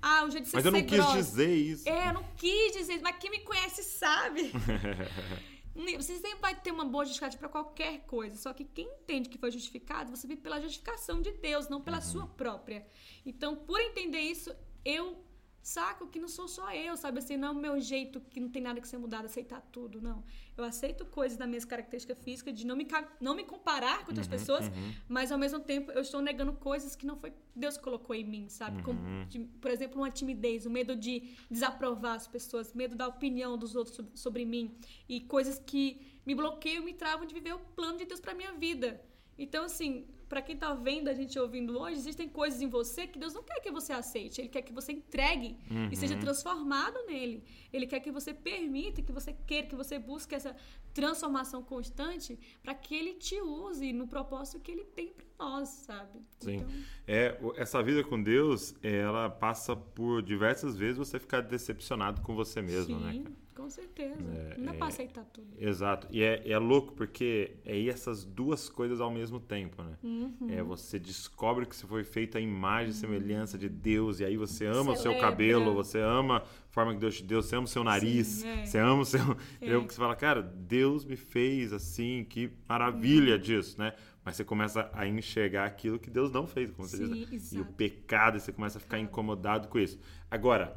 [0.00, 0.62] Ah, o jeito de você Uhum.
[0.62, 1.16] Mas eu não ser quis grossa.
[1.16, 1.88] dizer isso.
[1.88, 4.52] É, eu não quis dizer isso, mas quem me conhece sabe.
[5.96, 8.36] Você sempre vai ter uma boa justificativa para qualquer coisa.
[8.36, 11.84] Só que quem entende que foi justificado, você vive pela justificação de Deus, não Uhum.
[11.84, 12.86] pela sua própria.
[13.26, 14.54] Então, por entender isso,
[14.84, 15.24] eu
[15.66, 17.18] saco que não sou só eu, sabe?
[17.18, 20.00] Assim, não é o meu jeito que não tem nada que ser mudado, aceitar tudo,
[20.00, 20.22] não.
[20.56, 22.86] Eu aceito coisas das minhas características físicas, de não me,
[23.20, 24.70] não me comparar com Uhum, outras pessoas,
[25.08, 28.24] mas ao mesmo tempo eu estou negando coisas que não foi Deus que colocou em
[28.24, 28.82] mim, sabe?
[28.82, 29.26] Como, Uhum.
[29.28, 33.74] de- por exemplo, uma timidez, o medo de desaprovar as pessoas, medo da opinião dos
[33.74, 34.76] outros sobre, sobre mim
[35.08, 38.34] e coisas que me bloqueiam e me travam de viver o plano de Deus para
[38.34, 39.00] minha vida.
[39.38, 43.16] Então, assim, para quem tá vendo a gente ouvindo hoje, existem coisas em você que
[43.16, 45.56] Deus não quer que você aceite, ele quer que você entregue
[45.92, 47.44] e seja transformado nele.
[47.72, 50.56] Ele quer que você permita, que você queira, que você busque essa
[50.92, 56.18] transformação constante para que ele te use no propósito que ele tem para nós, sabe?
[56.40, 56.56] Sim.
[56.56, 56.68] Então,
[57.06, 62.60] É, essa vida com Deus, ela passa por diversas vezes você ficar decepcionado com você
[62.60, 63.24] mesmo, sim, né?
[63.54, 64.14] Com certeza.
[64.22, 65.46] É, não dá é- pra aceitar tudo.
[65.58, 66.06] Exato.
[66.10, 69.96] E é, é louco porque é essas duas coisas ao mesmo tempo, né?
[70.02, 70.34] Uhum.
[70.48, 74.36] É, você descobre que você foi feito a imagem e semelhança de Deus, e aí
[74.36, 77.64] você ama o seu cabelo, você ama a forma que Deus te deu, você ama
[77.64, 78.66] o seu nariz, Sim, é.
[78.66, 79.20] você ama o seu.
[79.20, 79.56] É.
[79.56, 79.82] Entendeu?
[79.82, 82.52] Você fala, cara, Deus me fez assim, que Uhum.
[82.68, 83.94] maravilha disso, né?
[84.24, 87.52] Mas você começa a enxergar aquilo que Deus não fez, como você Sim, diz.
[87.52, 87.58] né?
[87.58, 89.98] E o pecado, e você começa a ficar incomodado com isso.
[90.30, 90.74] Agora,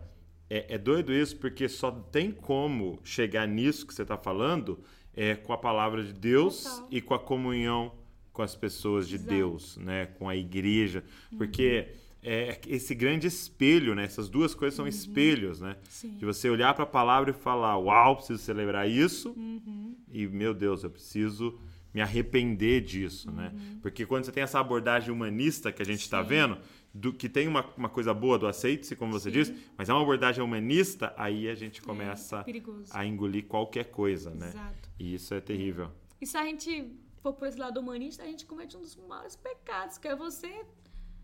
[0.49, 4.79] é, é doido isso porque só tem como chegar nisso que você está falando
[5.13, 6.87] é, com a palavra de Deus Total.
[6.91, 7.91] e com a comunhão
[8.37, 9.31] com as pessoas de Exato.
[9.31, 9.37] Uhum.
[9.37, 10.05] Deus, né?
[10.05, 11.03] Com a igreja.
[11.35, 11.87] Porque
[12.21, 14.03] é esse grande espelho, né?
[14.03, 15.69] Essas duas coisas são espelhos, né?
[15.69, 15.75] Uhum.
[15.89, 16.17] Sim.
[16.17, 19.31] De você olhar para a palavra e falar, uau, preciso celebrar isso.
[19.31, 19.95] Uhum.
[20.11, 21.59] E, meu Deus, eu preciso
[21.91, 23.51] me arrepender disso, né?
[23.81, 26.27] Porque quando você tem essa abordagem humanista que a gente está Uhum.
[26.27, 26.57] Vendo,
[26.97, 29.37] do, que tem uma, uma coisa boa do aceite-se, como você Sim.
[29.37, 34.31] disse, mas é uma abordagem humanista, aí a gente começa é a engolir qualquer coisa,
[34.31, 34.47] né?
[34.49, 34.89] Exato.
[34.99, 35.91] E isso é terrível.
[36.19, 36.91] E se a gente
[37.21, 40.65] for por esse lado humanista, a gente comete um dos maiores pecados, que é você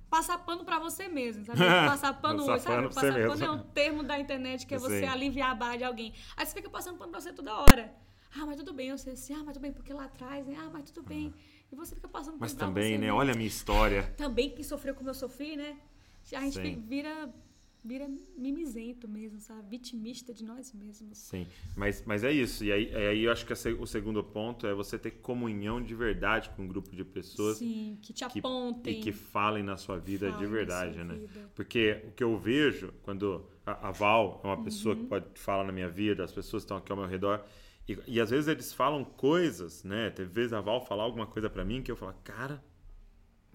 [0.10, 1.58] passar pano pra você mesmo, sabe?
[1.90, 2.76] Passar pano, Passar sabe?
[2.76, 3.46] pano pra você passar pano mesmo.
[3.46, 5.08] é um termo da internet que é você Sim.
[5.08, 6.14] aliviar a barra de alguém.
[6.38, 7.92] Aí você fica passando pano pra você toda hora.
[8.36, 8.90] ah, mas tudo bem.
[8.90, 10.56] Eu sei assim, ah, mas tudo bem, porque lá atrás, né?
[10.60, 11.34] Ah, mas tudo bem.
[11.74, 13.12] E você fica passando por Mas também, né?
[13.12, 14.04] Olha a minha história.
[14.16, 15.76] Também quem sofreu como eu sofri, né?
[16.36, 16.84] A gente Sim.
[16.88, 17.34] vira,
[17.84, 18.08] vira
[18.38, 19.68] mimizento mesmo, sabe?
[19.70, 21.18] Vitimista de nós mesmos.
[21.18, 22.64] Sim, mas, mas é isso.
[22.64, 26.52] E aí, aí eu acho que o segundo ponto é você ter comunhão de verdade
[26.52, 29.00] com um grupo de pessoas Sim, que te que, apontem.
[29.00, 31.16] e que falem na sua vida de verdade, né?
[31.16, 31.50] vida.
[31.56, 35.02] Porque o que eu vejo quando a, a Val é uma pessoa Uhum.
[35.02, 37.44] que pode falar na minha vida, as pessoas estão aqui ao meu redor,
[37.88, 40.10] e, e às vezes eles falam coisas, né?
[40.10, 42.64] Teve vezes a Val falar alguma coisa pra mim que eu falo, cara,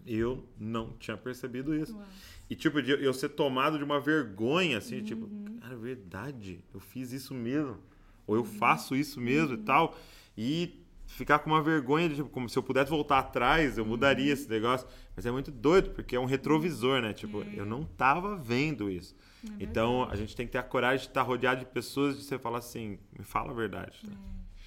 [0.07, 1.95] eu não tinha percebido isso.
[1.97, 2.07] Uau.
[2.49, 5.59] E tipo, de eu ser tomado de uma vergonha, assim, tipo, Uhum.
[5.61, 7.79] cara, é verdade, eu fiz isso mesmo.
[8.27, 9.25] Ou eu faço isso Uhum.
[9.27, 9.97] mesmo e tal.
[10.37, 13.91] E ficar com uma vergonha de, tipo, como se eu pudesse voltar atrás, eu Uhum.
[13.91, 14.87] mudaria esse negócio.
[15.17, 17.13] Mas é muito doido, porque é um retrovisor, né?
[17.13, 17.47] Tipo, É.
[17.57, 19.15] eu não tava vendo isso.
[19.61, 22.39] Então, a gente tem que ter a coragem de estar rodeado de pessoas de você
[22.39, 24.01] falar assim, me fala a verdade.
[24.05, 24.17] tá?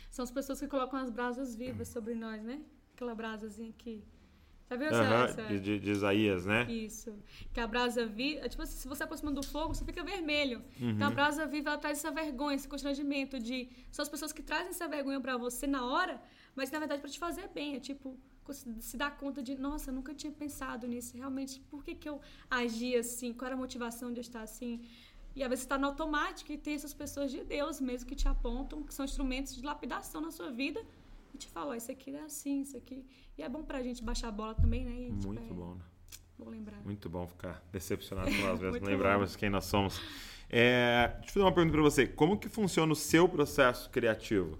[0.10, 2.60] São as pessoas que colocam as brasas vivas sobre nós, né?
[2.96, 4.04] Aquela brasazinha aqui.
[4.70, 5.44] Já viu essa?
[5.48, 6.64] de, de- de Isaías, né?
[6.72, 7.14] Isso.
[7.54, 8.48] Que a brasa viva.
[8.48, 10.62] Tipo assim, se você aproxima do fogo, você fica vermelho.
[10.80, 10.92] Uhum.
[10.92, 13.68] Então a brasa viva ela traz essa vergonha, esse constrangimento de.
[13.92, 16.22] São as pessoas que trazem essa vergonha pra você na hora,
[16.56, 17.76] mas na verdade pra te fazer bem.
[17.76, 18.18] É tipo,
[18.54, 21.18] se dar conta de, nossa, eu nunca tinha pensado nisso.
[21.18, 23.34] Realmente, por que, que eu agi assim?
[23.34, 24.82] Qual era a motivação de eu estar assim?
[25.36, 28.16] E às vezes você está no automático e tem essas pessoas de Deus mesmo que
[28.16, 30.82] te apontam, que são instrumentos de lapidação na sua vida.
[31.34, 33.06] E te falam, ó, isso aqui é assim, isso aqui.
[33.38, 34.91] E é bom pra gente baixar a bola também, né?
[34.91, 35.82] E, tipo, Muito é, bom, né?
[36.45, 36.82] Lembrar.
[36.84, 40.02] Muito bom ficar decepcionado com nós mesmos, Muito lembrarmos quem nós somos.
[40.49, 42.08] É, deixa eu fazer uma pergunta para você.
[42.08, 44.58] Como que funciona o seu processo criativo?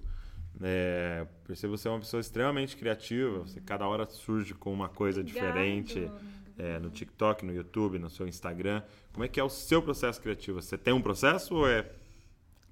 [0.64, 3.40] É, percebo você é uma pessoa extremamente criativa.
[3.40, 5.98] Você cada hora surge com uma coisa diferente.
[6.00, 6.22] Obrigada,
[6.58, 8.84] é, no TikTok, no YouTube, no seu Instagram.
[9.12, 10.62] Como é que é o seu processo criativo?
[10.62, 11.90] Você tem um processo ou é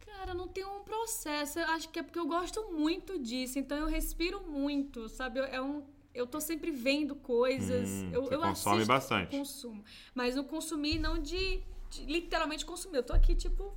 [0.06, 1.60] Cara, não tem um processo.
[1.60, 3.58] Eu acho que é porque eu gosto muito disso.
[3.58, 5.40] Então eu respiro muito, sabe?
[5.40, 5.84] Eu- É um,
[6.14, 7.90] eu tô sempre vendo coisas.
[7.90, 9.32] Hum, eu, você eu consome assisto, bastante.
[9.38, 9.84] Consumo.
[10.14, 12.98] Mas não consumir não de, de literalmente consumir.
[12.98, 13.74] Eu tô aqui, tipo,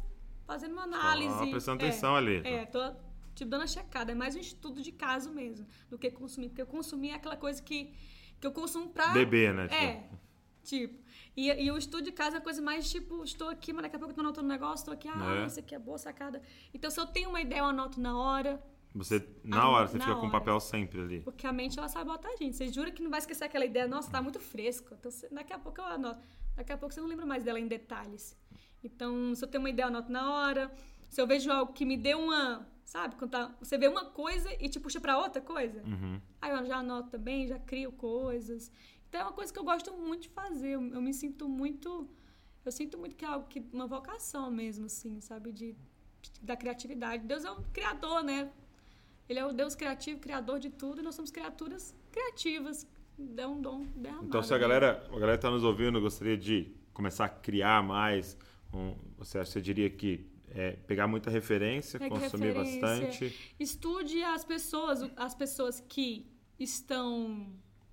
[0.47, 1.33] fazendo uma análise.
[1.39, 2.43] Só prestando É, atenção ali?
[2.45, 2.93] É, tô
[3.45, 4.12] tipo dando a checada.
[4.12, 6.49] É mais um estudo de caso mesmo do que consumir.
[6.49, 7.93] Porque eu consumir é aquela coisa que,
[8.40, 9.09] que eu consumo pra.
[9.09, 9.68] bebê, né?
[9.68, 10.09] Tipo, É,
[10.62, 11.03] tipo.
[11.36, 13.97] E, e o estudo de casa é a coisa mais tipo, estou aqui, mas daqui
[13.97, 15.47] a pouco eu tô anotando um negócio, estou aqui, ah, É.
[15.47, 16.43] isso aqui é boa sacada.
[16.74, 18.62] Então, se eu tenho uma ideia, eu anoto na hora,
[18.95, 20.38] Você, na hora, você na fica com o hora.
[20.38, 21.20] papel sempre ali.
[21.20, 22.55] porque a mente ela sabe botar a gente.
[22.55, 24.95] Você jura que não vai esquecer aquela ideia, nossa, tá muito fresco.
[24.95, 26.20] Então, você- daqui a pouco eu anoto.
[26.55, 28.36] Daqui a pouco você não lembra mais dela em detalhes.
[28.84, 30.70] Então, se eu tenho uma ideia, eu anoto na hora.
[31.09, 32.66] Se eu vejo algo que me deu uma.
[32.93, 33.16] Sabe?
[33.16, 35.82] Quando tá- você vê uma coisa e te puxa pra outra coisa.
[35.82, 36.20] Uhum.
[36.43, 38.70] Aí eu já anoto também, já crio coisas.
[39.09, 40.72] Então é uma coisa que eu gosto muito de fazer.
[40.72, 42.07] Eu, eu me sinto muito.
[42.62, 43.64] Eu sinto muito que é algo que.
[43.72, 45.53] Uma vocação mesmo, assim, sabe?
[45.53, 45.74] De,
[46.43, 47.24] da criatividade.
[47.24, 48.53] Deus é um criador, né?
[49.26, 52.86] Ele é o Deus criativo, criador de tudo, e nós somos criaturas criativas.
[53.38, 54.26] É um dom derramado.
[54.26, 54.61] Então, se a né?
[54.61, 58.36] galera, a galera tá nos ouvindo, gostaria de começar a criar mais,
[58.70, 62.80] um, você, você diria que é, pegar muita referência, Pega consumir referência.
[62.80, 67.46] bastante, Estude as pessoas, as pessoas que estão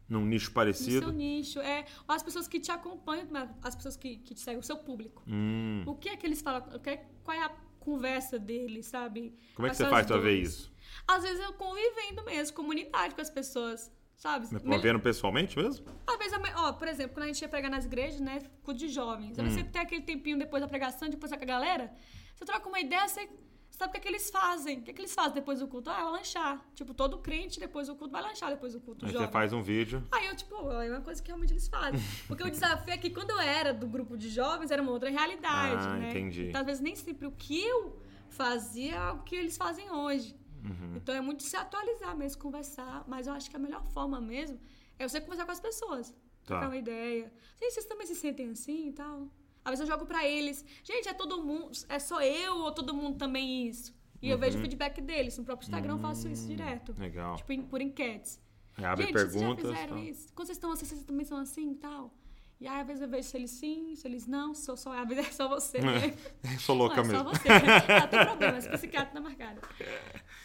[0.08, 1.06] num nicho no parecido.
[1.08, 1.60] seu nicho.
[1.60, 3.28] É, as pessoas que te acompanham,
[3.62, 5.24] as pessoas que, que te seguem, o seu público.
[5.28, 6.62] Hum, O que é que eles falam?
[6.76, 7.50] O que é- Qual é a
[7.80, 9.34] conversa deles, sabe?
[9.56, 10.72] como é que Quais você faz pra ver isso?
[11.08, 14.48] Às vezes eu convivendo mesmo, comunidade com as pessoas, sabe?
[14.52, 15.86] Mas Mel- Vendo pessoalmente mesmo?
[16.08, 18.40] Às vezes, me- ó, por exemplo, quando a gente ia pregar nas igrejas, né?
[18.64, 19.38] Culto de jovens.
[19.40, 19.50] Hum.
[19.50, 21.92] você tem aquele tempinho depois da pregação, depois com a galera,
[22.40, 23.30] você troca uma ideia, você
[23.70, 24.80] sabe o que, é que eles fazem.
[24.80, 25.90] O que, é que eles fazem depois do culto?
[25.90, 26.66] Ah, vai lanchar.
[26.74, 29.28] Tipo, todo crente depois do culto vai lanchar depois do culto Aí jovem.
[29.28, 30.02] você faz um vídeo.
[30.12, 32.00] Aí eu, tipo, é uma coisa que realmente eles fazem.
[32.28, 35.10] Porque o desafio é que quando eu era do grupo de jovens, era uma outra
[35.10, 36.10] realidade, Ah, né?
[36.12, 36.48] entendi.
[36.48, 40.36] Então, às vezes, nem sempre o que eu fazia é o que eles fazem hoje.
[40.64, 40.96] Uhum.
[40.98, 43.04] Então, é muito se atualizar mesmo, conversar.
[43.08, 44.60] Mas eu acho que a melhor forma mesmo
[44.98, 46.10] é você conversar com as pessoas.
[46.12, 46.56] Tá.
[46.56, 47.32] Trocar uma ideia.
[47.60, 49.28] Vocês também se sentem assim e tal?
[49.74, 50.64] Às vezes eu jogo pra eles.
[50.84, 51.72] Gente, é todo mundo...
[51.88, 53.94] É só eu ou todo mundo também isso?
[54.22, 54.60] E eu vejo Uhum.
[54.60, 55.38] o feedback deles.
[55.38, 56.94] No próprio Instagram eu faço isso direto.
[56.98, 57.36] Legal.
[57.38, 58.40] Tipo, por enquetes.
[58.78, 59.64] Abre Gente, perguntas.
[59.64, 60.04] vocês já fizeram tal.
[60.06, 60.34] isso?
[60.34, 62.14] Quando vocês estão assim, vocês também são assim e tal?
[62.62, 64.92] E aí, às vezes, eu vejo se eles sim, se eles não, se eu só,
[64.92, 66.14] às vezes é só você, né?
[66.60, 67.24] Sou louca não, é mesmo.
[67.24, 67.48] só você.
[67.50, 69.62] Ah, tem problema, esse psiquiatra tá marcado.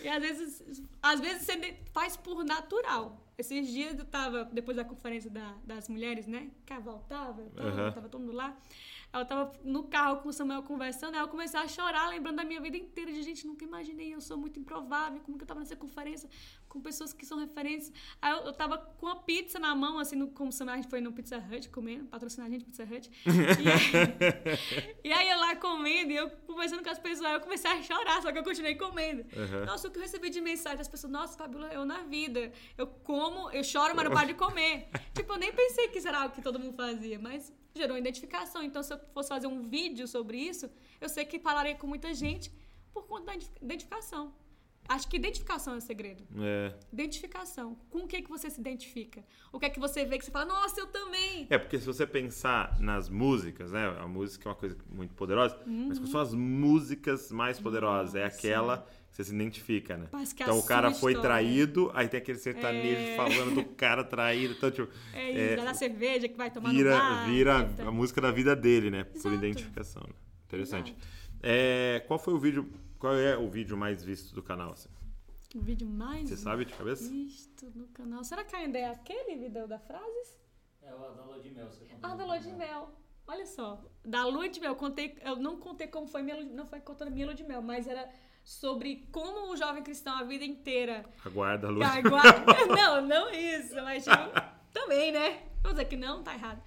[0.01, 3.21] E às vezes, às vezes você faz por natural.
[3.37, 6.51] Esses dias eu tava, depois da conferência da- das mulheres, né?
[6.65, 7.93] Caval tava, eu tava, Aham.
[7.93, 8.57] tava todo mundo lá.
[9.21, 12.45] Eu tava no carro com o Samuel conversando, aí eu comecei a chorar, lembrando da
[12.45, 13.13] minha vida inteira.
[13.13, 16.29] De gente, nunca imaginei, eu sou muito improvável, como que eu tava nessa conferência
[16.69, 17.93] com pessoas que são referências.
[18.21, 20.77] Aí eu, eu tava com a pizza na mão, assim, no, como o Samuel, a
[20.79, 23.11] gente foi no Pizza Hut comendo, patrocinar a gente, Pizza Hut.
[23.65, 27.41] E aí, e aí eu lá comendo, e eu conversando com as pessoas, aí eu
[27.41, 29.25] comecei a chorar, só que eu continuei comendo.
[29.37, 29.65] Aham.
[29.65, 32.87] Nossa, o que eu recebi de mensagem das pessoas, nossa, Fabiola, eu na vida, eu
[32.87, 34.89] como, eu choro, mas não paro de comer.
[35.15, 38.63] tipo, eu nem pensei que era algo que todo mundo fazia, mas gerou identificação.
[38.63, 40.71] Então, se eu fosse fazer um vídeo sobre isso,
[41.01, 42.53] eu sei que falaria com muita gente
[42.93, 44.33] por conta da identificação.
[44.87, 46.23] Acho que identificação é o segredo.
[46.39, 46.75] É.
[46.93, 47.75] Identificação.
[47.89, 49.25] Com o que, que você se identifica?
[49.51, 51.47] O que é que você vê que você fala, nossa, eu também.
[51.49, 53.87] É, porque se você pensar nas músicas, né?
[53.99, 58.15] A música é uma coisa muito poderosa, mas quais são as músicas mais poderosas?
[58.15, 58.25] É Uhum.
[58.27, 58.37] Nossa.
[58.37, 60.09] aquela que você se identifica, né?
[60.11, 63.17] Parece que a então o cara foi traído, aí tem aquele sertanejo É.
[63.17, 64.55] falando do cara traído.
[64.55, 67.27] Então, tipo, É isso, É, da cerveja que vai tomar vira, no bar.
[67.29, 67.81] vira etc.
[67.87, 69.05] a música da vida dele, né?
[69.05, 69.35] Por Exato.
[69.37, 70.03] identificação.
[70.03, 70.15] Né?
[70.47, 70.97] Interessante.
[71.43, 72.69] É, qual foi o vídeo.
[72.99, 74.73] Qual é o vídeo mais visto do canal?
[74.73, 74.89] assim?
[75.55, 77.09] O vídeo mais Você sabe de cabeça?
[77.09, 78.25] visto no canal.
[78.25, 80.37] Será que ainda é aquele vídeo da frases?
[80.83, 81.67] É o da Lua de Mel.
[81.71, 82.91] Você Ah, da lua de mel.
[83.27, 83.81] Olha só.
[84.05, 84.71] Da lua de mel.
[84.73, 87.45] Eu, contei, eu não contei como foi minha lua, não foi contando minha lua de
[87.45, 88.09] mel, mas era
[88.45, 91.89] sobre como o jovem cristão a vida inteira Aguarda a luz.
[91.89, 92.67] Aguarda.
[92.77, 94.17] não, não isso, mas tipo,
[94.73, 95.43] também, né?
[95.63, 96.63] Vamos dizer que não, tá errado.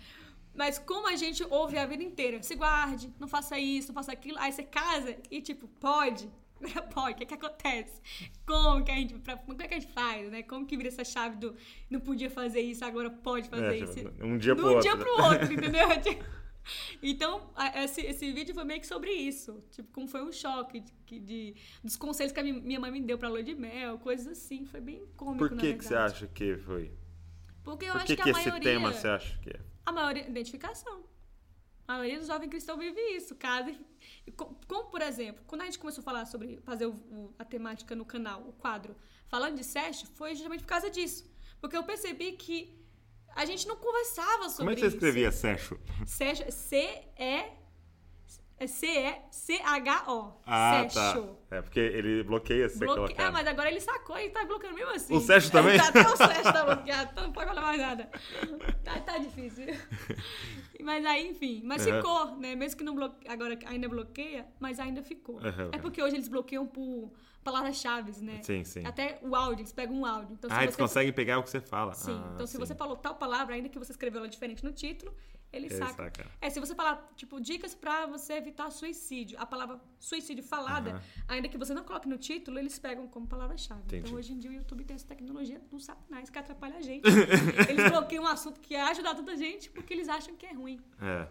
[0.56, 4.12] Mas como a gente ouve a vida inteira, se guarde, não faça isso, não faça
[4.12, 6.30] aquilo, aí você casa e tipo, pode.
[6.92, 8.02] Pode, o que, que acontece?
[8.44, 9.14] Como que a gente.
[9.20, 10.42] Pra, como é que a gente faz, né?
[10.42, 11.56] Como que vira essa chave do
[11.88, 13.94] não podia fazer isso, agora pode fazer É, isso?
[13.94, 14.82] tipo, um dia pro um outro.
[14.82, 15.88] dia pro outro, entendeu?
[17.02, 19.64] Então, esse, esse vídeo foi meio que sobre isso.
[19.72, 22.92] Tipo, como foi um choque de, que- de- dos conselhos que a mi- minha mãe
[22.92, 24.66] me deu pra lua de mel, coisas assim.
[24.66, 26.92] Foi bem cômico, Por que, que você acha que foi?
[27.64, 28.72] Porque eu Por acho que, que, que a esse maioria...
[28.72, 29.60] tema você acha que é?
[29.86, 30.28] A maioria...
[30.28, 31.04] Identificação.
[31.88, 33.36] A maioria dos jovens cristãos vive isso.
[33.36, 33.74] Casa...
[34.36, 37.46] co- Como, por exemplo, quando a gente começou a falar sobre fazer o- o- a
[37.46, 38.96] temática no canal, o quadro,
[39.30, 41.30] falando de sexo, foi justamente por causa disso.
[41.62, 42.77] Porque eu percebi que
[43.38, 44.96] a gente não conversava sobre Como é que você isso.
[44.96, 45.80] escrevia Sexo?
[46.06, 47.58] Sexo, C-E...
[48.60, 50.34] É C-E-C-H-O.
[50.44, 51.14] Ah, tá.
[51.52, 53.14] É porque ele bloqueia se Bloque...
[53.20, 55.14] Ah, mas agora ele sacou e tá bloqueando mesmo assim.
[55.16, 55.78] O Sérgio também?
[55.78, 58.10] Tá, até o Sérgio tá bloqueado, então não pode falar mais nada.
[58.84, 59.66] Tá, tá difícil.
[60.82, 61.62] Mas aí, enfim.
[61.64, 61.98] Mas Aham.
[61.98, 62.56] ficou, né?
[62.56, 63.28] Mesmo que não bloque...
[63.28, 65.38] agora ainda bloqueia, mas ainda ficou.
[65.40, 67.12] Aham, É porque hoje eles bloqueiam por
[67.52, 68.42] palavras-chave, né?
[68.44, 68.86] Sim, sim.
[68.86, 70.34] Até o áudio, eles pegam um áudio.
[70.34, 70.82] Então, se Ah, eles você...
[70.82, 71.94] conseguem pegar o que você fala.
[71.94, 72.12] Sim.
[72.22, 72.60] Ah, então, se sim.
[72.60, 75.14] você falou tal palavra, ainda que você escreveu ela diferente no título,
[75.52, 75.94] ele Ele saca.
[75.94, 76.26] saca.
[76.42, 81.48] É, se você falar, tipo, dicas pra você evitar suicídio, a palavra suicídio falada, ainda
[81.48, 83.82] que você não coloque no título, eles pegam como palavra-chave.
[83.94, 87.06] Então, hoje em dia, o YouTube tem essa tecnologia do satanás que atrapalha a gente.
[87.70, 90.82] eles bloqueiam um assunto que ia ajudar tanta gente porque eles acham que é ruim.
[91.02, 91.28] É.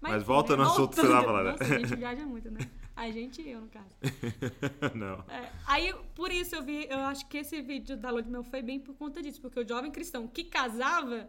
[0.00, 1.50] Mas enfim, volta no assunto que você tava falando.
[1.50, 2.60] Nossa, a gente viaja muito, né?
[2.96, 3.94] A gente e eu, no caso.
[4.94, 5.24] não.
[5.28, 8.42] É, aí, por isso, eu vi, eu acho que esse vídeo da Lua de Mel
[8.42, 11.28] foi bem por conta disso, porque o jovem cristão que casava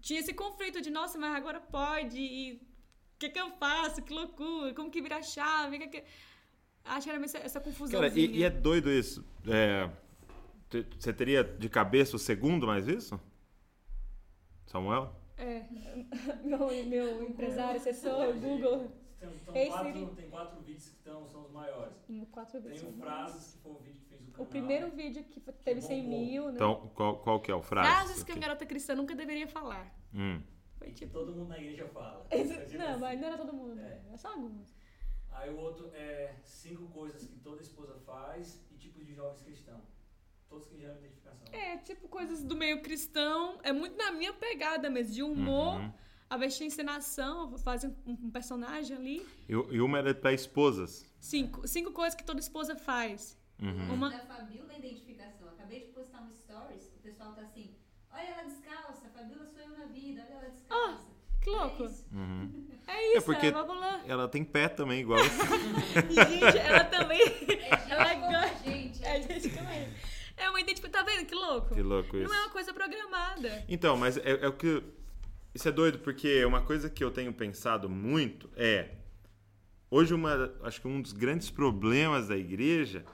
[0.00, 4.02] tinha esse conflito de, nossa, mas agora pode, e o que, que eu faço?
[4.02, 5.78] Que loucura, como que vira a chave?
[5.78, 6.04] Que que...
[6.84, 8.00] Acho que era essa, essa confusão.
[8.00, 9.24] Cara, e, e é doido isso.
[9.46, 9.88] É,
[10.98, 13.20] você teria de cabeça o segundo mais isso?
[14.66, 15.21] Samuel?
[15.42, 15.66] É,
[16.44, 21.42] meu, meu empresário, assessor, Google, Tem, tem Ei, quatro, tem quatro vídeos que tão, são
[21.44, 21.94] os maiores.
[22.08, 22.88] em quatro Tem vezes.
[22.88, 24.42] o Frases, que foi o vídeo que fez o canal.
[24.42, 26.18] O primeiro vídeo que teve 100 bombou.
[26.20, 26.52] mil, né?
[26.54, 27.88] Então, qual, qual que é o frase?
[27.90, 29.92] Frases que uma garota cristã nunca deveria falar.
[30.14, 30.40] Hum.
[30.78, 31.12] Foi Que tipo...
[31.12, 32.26] todo mundo na igreja fala.
[32.30, 33.00] Esse- É Não, assim.
[33.00, 33.82] mas não era todo mundo, É.
[33.82, 34.02] né?
[34.08, 34.74] Era só alguns.
[35.30, 39.84] Aí o outro é cinco coisas que toda esposa faz e tipos de jovens cristãos.
[40.52, 41.46] Todos que geram identificação.
[41.52, 43.58] É, tipo coisas do meio cristão.
[43.62, 45.80] É muito na minha pegada mesmo, de humor.
[45.80, 45.92] Uhum.
[46.30, 49.26] A vestir encenação, fazer um, um personagem ali.
[49.48, 51.04] E, e uma era pra esposas.
[51.20, 53.38] Cinco, cinco coisas que toda esposa faz.
[53.60, 53.92] Uhum.
[53.94, 55.48] Uma- Da Fabiola identificação.
[55.50, 57.74] Acabei de postar um stories, o pessoal tá assim,
[58.10, 61.12] olha ela descalça, Fabiola sou eu na vida, olha ela descalça.
[61.42, 61.82] Que louco.
[61.82, 62.06] É isso.
[62.12, 62.66] Uhum.
[62.86, 64.02] É isso, É porque- ela.
[64.06, 65.20] Ela tem pé também, igual.
[66.10, 67.20] Gente, ela também.
[67.20, 69.04] É Ela como a gosta- gente.
[69.04, 69.88] É, gente, também.
[70.36, 71.04] É uma identificação.
[71.04, 71.74] Tá vendo que louco?
[71.74, 72.28] que louco isso.
[72.28, 73.64] Não é uma coisa programada.
[73.68, 74.82] Então, mas é, é o que.
[75.54, 78.90] Isso é doido, porque uma coisa que eu tenho pensado muito é.
[79.90, 83.04] Hoje, uma, acho que um dos grandes problemas da igreja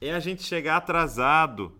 [0.00, 1.76] é a gente chegar atrasado.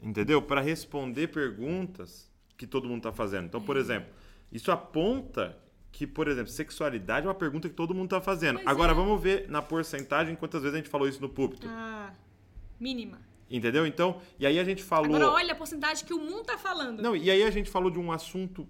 [0.00, 0.42] Entendeu?
[0.42, 3.46] Para responder perguntas que todo mundo está fazendo.
[3.46, 4.08] Então, por exemplo,
[4.50, 5.56] isso aponta
[5.90, 8.56] que, por exemplo, sexualidade é uma pergunta que todo mundo está fazendo.
[8.56, 8.94] Pois Agora, é.
[8.94, 11.66] vamos ver na porcentagem quantas vezes a gente falou isso no púlpito.
[11.68, 12.12] Ah,
[12.80, 13.18] mínima.
[13.50, 13.86] Entendeu?
[13.86, 15.16] Então, e aí a gente falou.
[15.16, 17.02] Agora olha a porcentagem que o mundo tá falando.
[17.02, 18.68] Não, e aí a gente falou de um assunto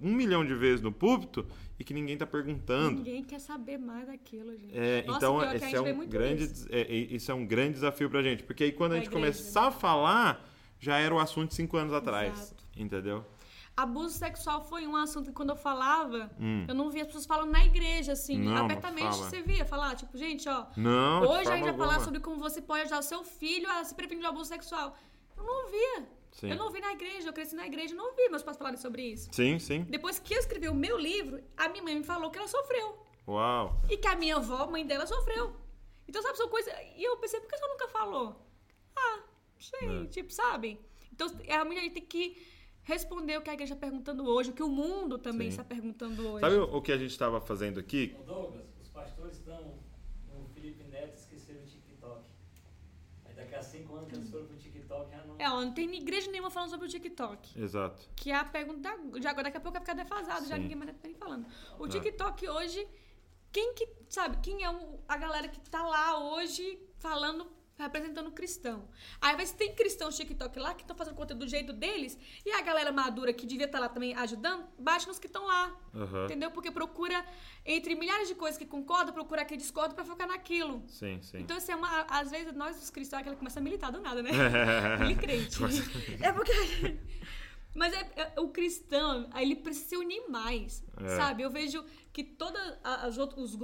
[0.00, 1.46] um milhão de vezes no púlpito
[1.78, 2.96] e que ninguém tá perguntando.
[2.98, 4.76] Ninguém quer saber mais daquilo, gente.
[4.76, 6.66] É, Nossa, então, a esse é um grande, isso.
[6.70, 8.42] é, é, isso é um grande desafio pra gente.
[8.42, 10.48] Porque aí quando a Pra gente igreja, começar a falar,
[10.78, 12.32] já era o assunto de cinco anos atrás.
[12.32, 12.64] Exato.
[12.76, 13.24] Entendeu?
[13.76, 16.64] Abuso sexual foi um assunto que quando eu falava, Hum.
[16.68, 19.16] eu não via as pessoas falando na igreja, assim, Não, abertamente.
[19.16, 22.62] Você via falar, tipo, gente, ó, Não, hoje a gente vai falar sobre como você
[22.62, 24.96] pode ajudar o seu filho a se prevenir do abuso sexual.
[25.36, 26.08] Eu não ouvia.
[26.30, 26.50] Sim.
[26.50, 29.02] Eu não ouvi na igreja, eu cresci na igreja, não ouvi meus pais falarem sobre
[29.02, 29.28] isso.
[29.32, 29.82] Sim, sim.
[29.88, 32.98] Depois que eu escrevi o meu livro, a minha mãe me falou que ela sofreu.
[33.26, 33.80] Uau.
[33.90, 35.54] E que a minha avó, mãe dela, sofreu.
[36.08, 36.72] Então, sabe, são coisas.
[36.96, 38.36] E eu pensei, por que você nunca falou?
[38.96, 39.20] Ah,
[39.58, 40.06] sei, É.
[40.06, 40.78] tipo, sabe?
[41.12, 42.36] Então, realmente a gente tem que
[42.84, 45.52] responder o que a igreja está perguntando hoje, o que o mundo também Sim.
[45.52, 46.40] está perguntando hoje.
[46.40, 48.14] Sabe o que a gente estava fazendo aqui?
[48.20, 49.74] Ô Douglas, os pastores estão
[50.32, 52.22] no Felipe Neto esqueceram o TikTok.
[53.24, 55.34] Aí daqui a cinco anos que eles foram pro TikTok, ah não.
[55.38, 57.60] É, ó, não tem igreja nenhuma falando sobre o TikTok.
[57.60, 58.08] Exato.
[58.14, 60.62] Que é a pergunta da- de agora, daqui a pouco vai ficar defasado, já Sim.
[60.62, 61.46] ninguém mais tá nem falando.
[61.78, 61.88] O É.
[61.88, 62.86] TikTok hoje,
[63.50, 67.46] quem que, sabe, quem é o- a galera que tá lá hoje falando,
[67.78, 68.88] representando o cristão?
[69.20, 72.60] Aí vai tem cristãos TikTok lá que estão fazendo conteúdo do jeito deles, e a
[72.62, 75.74] galera madura que devia estar lá também ajudando, bate nos que estão lá.
[75.94, 76.24] Aham.
[76.24, 76.50] Entendeu?
[76.50, 77.24] Porque procura,
[77.64, 80.82] entre milhares de coisas que concordam, procura quem discorda pra focar naquilo.
[80.88, 81.38] Sim, sim.
[81.38, 83.90] Então, assim, é uma, às vezes nós, os cristãos, é aquela que começa a militar
[83.92, 84.30] do nada, né?
[85.02, 85.58] Ele crente.
[86.20, 86.52] É porque.
[87.74, 91.08] Mas é, é- o cristão, ele precisa se unir mais, É.
[91.16, 91.42] sabe?
[91.42, 92.60] Eu vejo que todos
[93.36, 93.56] os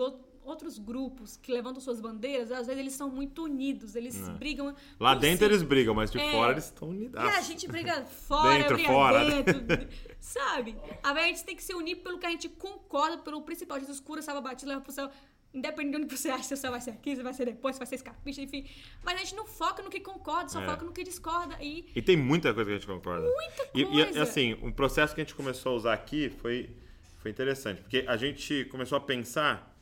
[0.45, 4.71] outros grupos que levantam suas bandeiras, às vezes eles são muito unidos, eles brigam.
[4.71, 4.75] É.
[4.99, 5.53] Lá por dentro si.
[5.53, 6.33] eles brigam, mas de É.
[6.33, 7.21] fora eles estão E unidos.
[7.23, 9.25] a gente briga fora, Dentro, briga fora.
[9.43, 9.89] dentro,
[10.19, 10.77] sabe?
[11.03, 13.79] A gente tem que se unir pelo que a gente concorda, pelo principal.
[13.79, 15.11] Jesus cura, salva, batiza, leva pro céu.
[15.53, 17.75] Independente de onde você acha, se o céu vai ser aqui, se vai ser depois,
[17.75, 18.65] se vai ser escapista, enfim.
[19.03, 20.65] Mas a gente não foca no que concorda, só É.
[20.65, 21.57] foca no que discorda.
[21.61, 23.27] E E tem muita coisa que a gente concorda.
[23.29, 24.23] Muita E, e, coisa.
[24.23, 26.71] assim, um processo que a gente começou a usar aqui foi,
[27.19, 29.77] foi interessante, porque a gente começou a pensar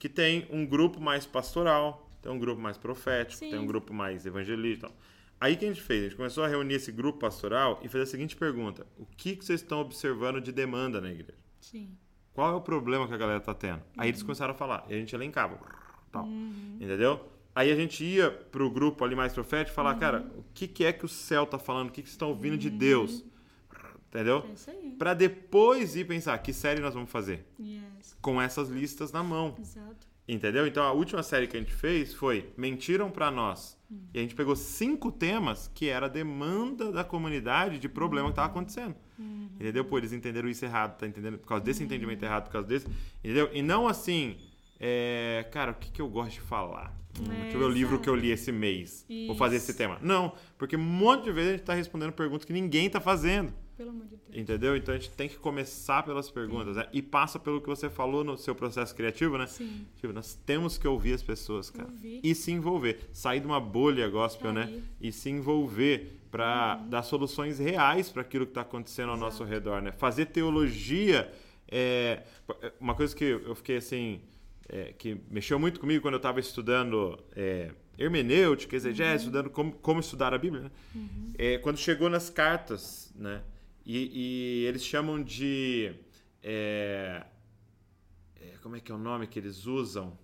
[0.00, 3.50] que tem um grupo mais pastoral, tem um grupo mais profético, Sim.
[3.50, 4.86] tem um grupo mais evangelista.
[4.86, 4.98] e tal.
[5.38, 6.00] Aí o que a gente fez?
[6.00, 9.36] A gente começou a reunir esse grupo pastoral e fez a seguinte pergunta: o que,
[9.36, 11.38] que vocês estão observando de demanda na igreja?
[11.60, 11.94] Sim.
[12.32, 13.82] Qual é o problema que a galera tá tendo?
[13.96, 15.58] Aí eles começaram a falar, e a gente elencava,
[16.10, 16.26] tal.
[16.80, 17.28] Entendeu?
[17.54, 20.84] Aí a gente ia pro grupo ali mais profético e falar, cara, o que, que
[20.84, 21.88] é que o céu tá falando?
[21.88, 23.24] O que, que vocês estão ouvindo de Deus?
[24.10, 24.44] Entendeu?
[24.48, 24.96] É isso aí.
[24.98, 27.46] Pra depois ir pensar, que série nós vamos fazer?
[27.58, 28.16] Yes.
[28.20, 29.54] Com essas listas na mão.
[29.58, 30.08] Exato.
[30.28, 30.66] Entendeu?
[30.66, 33.78] Então a última série que a gente fez foi Mentiram pra Nós.
[34.14, 38.36] E a gente pegou cinco temas que era a demanda da comunidade de problema que
[38.36, 38.94] tava acontecendo.
[39.18, 39.84] Entendeu?
[39.84, 41.38] Pô, eles entenderam isso errado, tá entendendo?
[41.38, 42.86] Por causa desse entendimento errado, por causa desse.
[43.22, 43.50] Entendeu?
[43.52, 44.36] E não assim.
[44.78, 46.96] é, Cara, o que, que eu gosto de falar?
[47.18, 49.04] Hum, deixa eu ver o livro que eu li esse mês.
[49.26, 49.78] Vou fazer esse Isso.
[49.78, 49.98] tema.
[50.00, 53.52] Não, porque um monte de vezes a gente tá respondendo perguntas que ninguém tá fazendo.
[53.80, 54.22] Pelo amor de Deus.
[54.34, 54.76] Entendeu?
[54.76, 56.86] Então a gente tem que começar pelas perguntas, né?
[56.92, 59.46] E passa pelo que você falou no seu processo criativo, né?
[59.46, 59.86] Sim.
[59.96, 61.88] Tipo, nós temos que ouvir as pessoas, cara.
[61.88, 62.20] Ouvir.
[62.22, 63.08] E se envolver.
[63.10, 64.66] Sair de uma bolha gospel, Sair.
[64.66, 64.82] né?
[65.00, 66.90] E se envolver para Uhum.
[66.90, 69.92] dar soluções reais para aquilo que está acontecendo ao nosso redor, né?
[69.92, 71.32] Fazer teologia
[71.66, 72.22] é
[72.78, 74.20] uma coisa que eu fiquei assim
[74.68, 79.16] é, que mexeu muito comigo quando eu estava estudando é, hermenêutica, exegese, Uhum.
[79.16, 80.70] estudando como, como estudar a Bíblia, né?
[81.38, 83.40] É, quando chegou nas cartas, né?
[83.84, 85.92] E, e eles chamam de
[86.42, 87.24] é,
[88.36, 90.16] é, como é que é o nome que eles usam?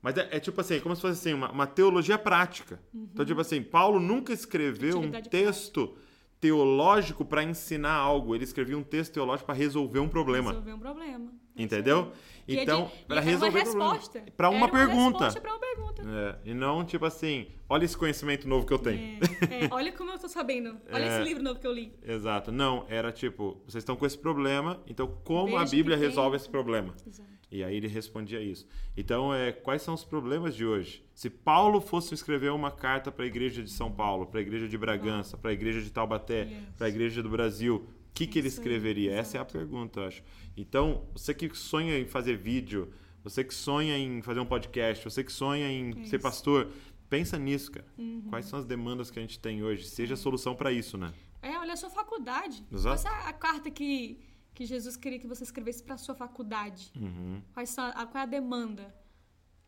[0.00, 2.80] Mas é, é tipo assim, como se fosse assim, uma, uma teologia prática.
[2.94, 5.96] Então, tipo assim, Paulo nunca escreveu um texto
[6.40, 8.34] teológico para ensinar algo.
[8.34, 10.50] Ele escrevia um texto teológico para resolver um problema.
[10.50, 11.32] Resolver um problema.
[11.58, 12.12] É Entendeu?
[12.48, 14.24] é Então, e para uma resolver resposta.
[14.36, 15.40] Para uma pergunta.
[15.40, 16.02] pra uma pergunta.
[16.06, 19.18] É, e não tipo assim, olha esse conhecimento novo que eu tenho.
[19.50, 20.76] É, é, olha como eu tô sabendo.
[20.90, 21.08] Olha É.
[21.16, 21.92] esse livro novo que eu li.
[22.02, 22.50] Exato.
[22.50, 26.36] Não, era tipo, vocês estão com esse problema, então como a Veja que Bíblia resolve
[26.36, 26.94] esse problema?
[27.06, 27.28] Exato.
[27.50, 28.66] E aí ele respondia isso.
[28.94, 31.02] Então, é, quais são os problemas de hoje?
[31.14, 34.68] Se Paulo fosse escrever uma carta para a igreja de São Paulo, para a igreja
[34.68, 36.46] de Bragança, para a igreja de Taubaté,
[36.76, 37.88] para a igreja do Brasil,
[38.18, 39.12] que, que ele escreveria?
[39.12, 40.22] Essa é a pergunta, eu acho.
[40.56, 42.92] Então, você que sonha em fazer vídeo,
[43.22, 46.22] você que sonha em fazer um podcast, você que sonha em ser Isso.
[46.22, 46.68] pastor,
[47.08, 47.86] pensa nisso, cara.
[47.96, 48.22] Uhum.
[48.28, 49.84] Quais são as demandas que a gente tem hoje?
[49.86, 51.12] Seja a solução para isso, né?
[51.40, 52.64] É, olha a sua faculdade.
[52.72, 52.94] Exato.
[52.96, 54.18] Essa é a carta que,
[54.52, 56.90] que Jesus queria que você escrevesse para sua faculdade.
[56.96, 57.40] Uhum.
[57.54, 58.92] Quais são, a, qual é a demanda?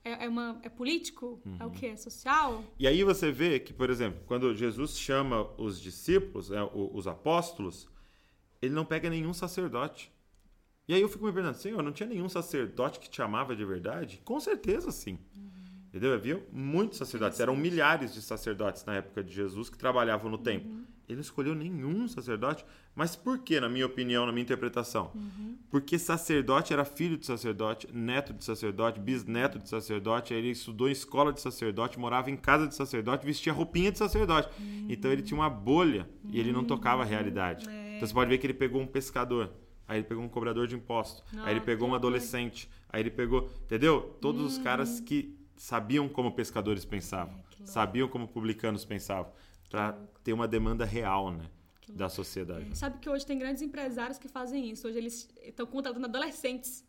[0.04, 1.40] É, é, uma, é político?
[1.60, 1.68] É Uhum.
[1.68, 1.86] o quê?
[1.86, 2.64] É social?
[2.78, 7.86] E aí você vê que, por exemplo, quando Jesus chama os discípulos, né, os apóstolos,
[8.60, 10.12] ele não pega nenhum sacerdote.
[10.88, 13.64] E aí eu fico me perguntando, Senhor, não tinha nenhum sacerdote que te amava de
[13.64, 14.20] verdade?
[14.24, 15.18] Com certeza sim.
[15.88, 16.14] Entendeu?
[16.14, 17.38] Havia muitos sacerdotes.
[17.40, 20.70] Eram milhares de sacerdotes na época de Jesus que trabalhavam no templo.
[21.08, 22.64] Ele não escolheu nenhum sacerdote.
[22.94, 25.12] Mas por que, na minha opinião, na minha interpretação?
[25.68, 30.32] Porque sacerdote era filho de sacerdote, neto de sacerdote, bisneto de sacerdote.
[30.32, 33.98] Aí ele estudou em escola de sacerdote, morava em casa de sacerdote, vestia roupinha de
[33.98, 34.48] sacerdote.
[34.88, 37.68] Então ele tinha uma bolha e ele não tocava a realidade.
[37.68, 37.89] É.
[38.00, 39.50] Então você pode ver que ele pegou um pescador.
[39.86, 41.22] Aí ele pegou um cobrador de impostos.
[41.42, 42.70] aí ele Ah, pegou um adolescente.
[42.88, 43.50] Aí ele pegou.
[43.64, 44.16] Entendeu?
[44.20, 47.34] Todos os caras que sabiam como pescadores pensavam.
[47.60, 49.32] É, sabiam como publicanos pensavam.
[49.68, 49.92] Pra
[50.24, 51.44] ter uma demanda real, né?
[51.88, 52.78] Da sociedade.
[52.78, 54.86] Sabe que hoje tem grandes empresários que fazem isso.
[54.86, 56.84] Hoje eles estão contratando adolescentes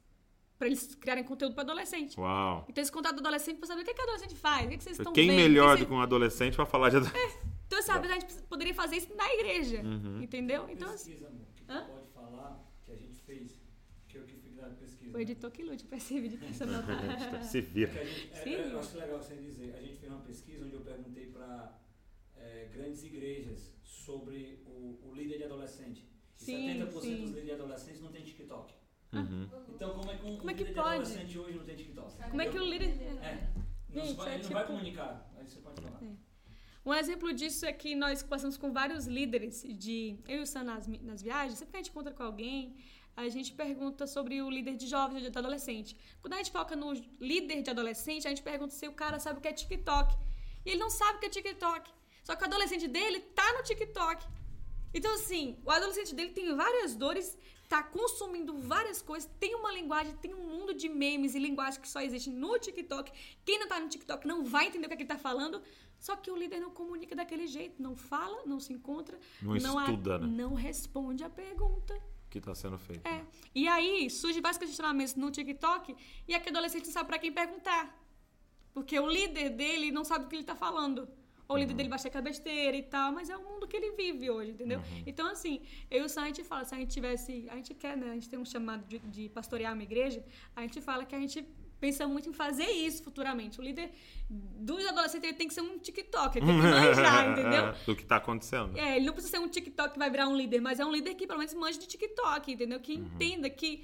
[0.59, 2.19] para eles criarem conteúdo para adolescente.
[2.19, 2.65] Uau.
[2.69, 4.99] Então eles contratam adolescente para saber o que, que adolescente faz, o que, que vocês
[4.99, 5.37] estão Quem vendo.
[5.37, 6.97] melhor que do que um adolescente pra falar de
[7.71, 9.81] Então, sabe, a gente poderia fazer isso na igreja.
[9.81, 10.21] Uhum.
[10.21, 10.67] Entendeu?
[10.69, 11.85] Então, assim, pesquisa, amor, que Hã?
[11.85, 13.61] pode falar que a gente fez,
[14.09, 15.17] que eu que fiz da pesquisa.
[15.17, 17.41] o editor que lute pra esse vídeo dessa nota.
[17.43, 17.91] Se vira.
[17.93, 18.05] É,
[18.43, 18.55] Sim.
[18.55, 19.73] é, eu acho legal você dizer.
[19.75, 21.79] A gente fez uma pesquisa onde eu perguntei para
[22.73, 26.05] grandes igrejas sobre o, o líder de adolescente.
[26.41, 27.21] E Sim, 70% sim.
[27.21, 28.73] dos líderes de adolescentes não tem TikTok.
[29.13, 29.47] Uhum.
[29.69, 30.89] Então, como é que um, Como é que líder pode?
[31.05, 32.29] de adolescente hoje não tem TikTok?
[32.29, 32.89] Como é que o líder.
[33.23, 33.49] É.
[33.89, 35.31] Não Gente, vai, é ele não vai tipo- comunicar.
[35.37, 36.01] Aí você pode falar.
[36.83, 40.17] Um exemplo disso é que nós passamos com vários líderes de.
[40.27, 42.75] Eu e o Sam nas, nas viagens, sempre que a gente encontra com alguém,
[43.15, 45.95] a gente pergunta sobre o líder de jovens, de adolescente.
[46.21, 49.37] Quando a gente foca no líder de adolescente, a gente pergunta se o cara sabe
[49.37, 50.15] o que é TikTok.
[50.65, 51.91] E ele não sabe o que é TikTok.
[52.23, 54.25] Só que o adolescente dele tá no TikTok.
[54.93, 57.37] Então, assim, o adolescente dele tem várias dores,
[57.69, 61.87] tá consumindo várias coisas, tem uma linguagem, tem um mundo de memes e linguagem que
[61.87, 63.11] só existe no TikTok.
[63.45, 65.61] Quem não tá no TikTok não vai entender o que, é que ele tá falando.
[65.99, 69.85] Só que o líder não comunica daquele jeito, não fala, não se encontra, Não a-
[69.85, 70.27] estuda, né?
[70.27, 71.93] não responde a pergunta.
[72.29, 73.05] Que tá sendo feito.
[73.07, 73.23] É.
[73.53, 75.95] E aí surge vários questionamentos no TikTok
[76.27, 77.95] e aquele adolescente não sabe pra quem perguntar.
[78.73, 81.07] Porque o líder dele não sabe o que ele tá falando.
[81.51, 83.67] Ou o líder dele vai achar que é besteira e tal, mas é o mundo
[83.67, 84.81] que ele vive hoje, entendeu?
[85.05, 87.45] Então, assim, eu e o Sam, a gente fala, se a gente tivesse.
[87.49, 88.11] A gente quer, né?
[88.11, 90.23] A gente tem um chamado de, de pastorear uma igreja,
[90.55, 91.45] a gente fala que a gente
[91.77, 93.59] pensa muito em fazer isso futuramente.
[93.59, 93.91] O líder
[94.29, 97.73] dos adolescentes tem que ser um TikTok, tem que manjar, entendeu?
[97.85, 98.77] Do que tá acontecendo.
[98.77, 100.91] É, ele não precisa ser um TikTok que vai virar um líder, mas é um
[100.91, 102.79] líder que pelo menos manja de TikTok, entendeu?
[102.79, 103.83] Que entenda que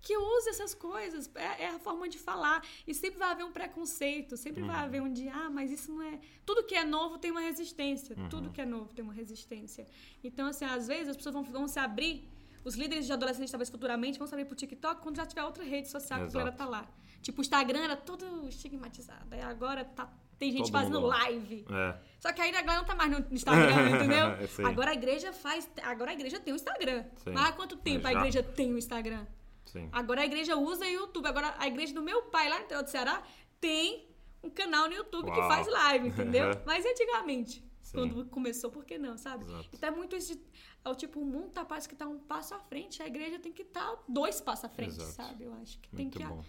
[0.00, 2.62] que use essas coisas, é, é a forma de falar.
[2.86, 6.02] E sempre vai haver um preconceito, sempre vai haver um de, ah, mas isso não
[6.02, 6.18] é.
[6.44, 8.16] Tudo que é novo tem uma resistência.
[8.28, 9.86] Tudo que é novo tem uma resistência.
[10.24, 12.28] Então, assim, às vezes as pessoas vão, vão se abrir,
[12.64, 15.64] os líderes de adolescentes, talvez futuramente, vão se abrir pro TikTok quando já tiver outra
[15.64, 16.38] rede social que a Exato.
[16.38, 16.86] galera tá lá.
[17.22, 19.34] Tipo, o Instagram era todo estigmatizado.
[19.34, 21.66] Aí agora tá, tem gente Todo fazendo live.
[21.70, 21.98] É.
[22.18, 24.26] Só que aí a galera não tá mais no Instagram, entendeu?
[24.40, 24.64] Eu sei.
[24.64, 25.70] Agora a igreja faz.
[25.82, 27.04] Agora a igreja tem o Instagram.
[27.16, 27.32] Sim.
[27.32, 28.18] Mas há quanto tempo Mas a já.
[28.20, 29.26] igreja tem o Instagram?
[29.72, 29.88] Sim.
[29.92, 31.26] Agora a igreja usa o YouTube.
[31.26, 33.22] Agora a igreja do meu pai lá no interior do Ceará
[33.60, 34.08] tem
[34.42, 35.48] um canal no YouTube que Uau.
[35.48, 36.46] faz live, entendeu?
[36.66, 37.92] Mas antigamente, Sim.
[37.98, 39.44] quando começou, por que não, sabe?
[39.44, 39.68] Exato.
[39.72, 40.40] Então é muito isso de,
[40.84, 43.38] é o tipo, o mundo tá, parece que tá um passo à frente, a igreja
[43.38, 45.12] tem que estar dois passos à frente, Exato.
[45.12, 45.44] sabe?
[45.44, 46.42] Eu acho que tem Muito que bom.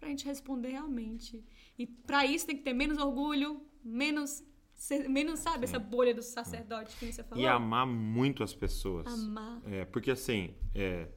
[0.00, 1.44] pra gente responder realmente.
[1.78, 4.42] E pra isso tem que ter menos orgulho, menos,
[5.08, 7.42] menos sabe, essa bolha do sacerdote que você falou.
[7.42, 9.06] E amar muito as pessoas.
[9.06, 9.62] Amar.
[9.64, 11.08] É, porque assim, é,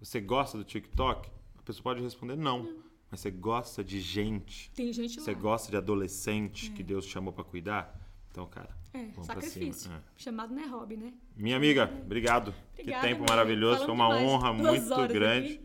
[0.00, 1.28] você gosta do TikTok?
[1.58, 2.82] A pessoa pode responder não.
[3.10, 4.70] Mas você gosta de gente.
[4.72, 5.38] Tem gente Você lá.
[5.38, 7.98] gosta de adolescente que Deus chamou pra cuidar?
[8.30, 9.90] Então, cara, É, sacrifício.
[9.90, 10.00] É.
[10.16, 11.14] Chamado não é hobby, né?
[11.34, 12.54] Minha amiga, obrigado.
[12.74, 13.84] Obrigada, que tempo maravilhoso.
[13.86, 14.22] Foi uma demais.
[14.28, 15.60] honra Duas muito grande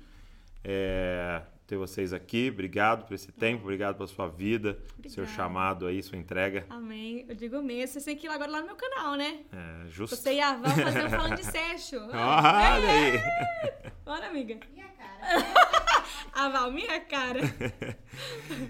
[0.63, 2.49] é, ter vocês aqui.
[2.51, 5.27] Obrigado por esse tempo, obrigado pela sua vida, seu Obrigada.
[5.27, 6.65] chamado aí, sua entrega.
[6.69, 7.25] Amém.
[7.27, 7.93] Eu digo mesmo.
[7.93, 9.41] Vocês têm que ir agora lá no meu canal, né?
[9.51, 10.15] É, justo.
[10.15, 11.97] Você e a Val fazer um falando de sexo.
[11.97, 13.21] Olha aí.
[14.05, 14.57] Bora, amiga.
[14.75, 15.83] E a cara?
[16.33, 17.41] A Val, minha cara.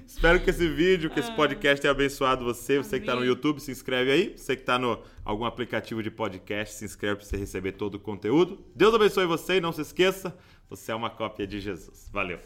[0.05, 2.77] Espero que esse vídeo, que esse podcast tenha abençoado você.
[2.77, 3.29] Você que está no Amém.
[3.29, 4.37] YouTube, se inscreve aí.
[4.37, 7.99] Você que está no algum aplicativo de podcast, se inscreve para você receber todo o
[7.99, 8.63] conteúdo.
[8.75, 10.37] Deus abençoe você e não se esqueça,
[10.69, 12.09] você é uma cópia de Jesus.
[12.11, 12.39] Valeu.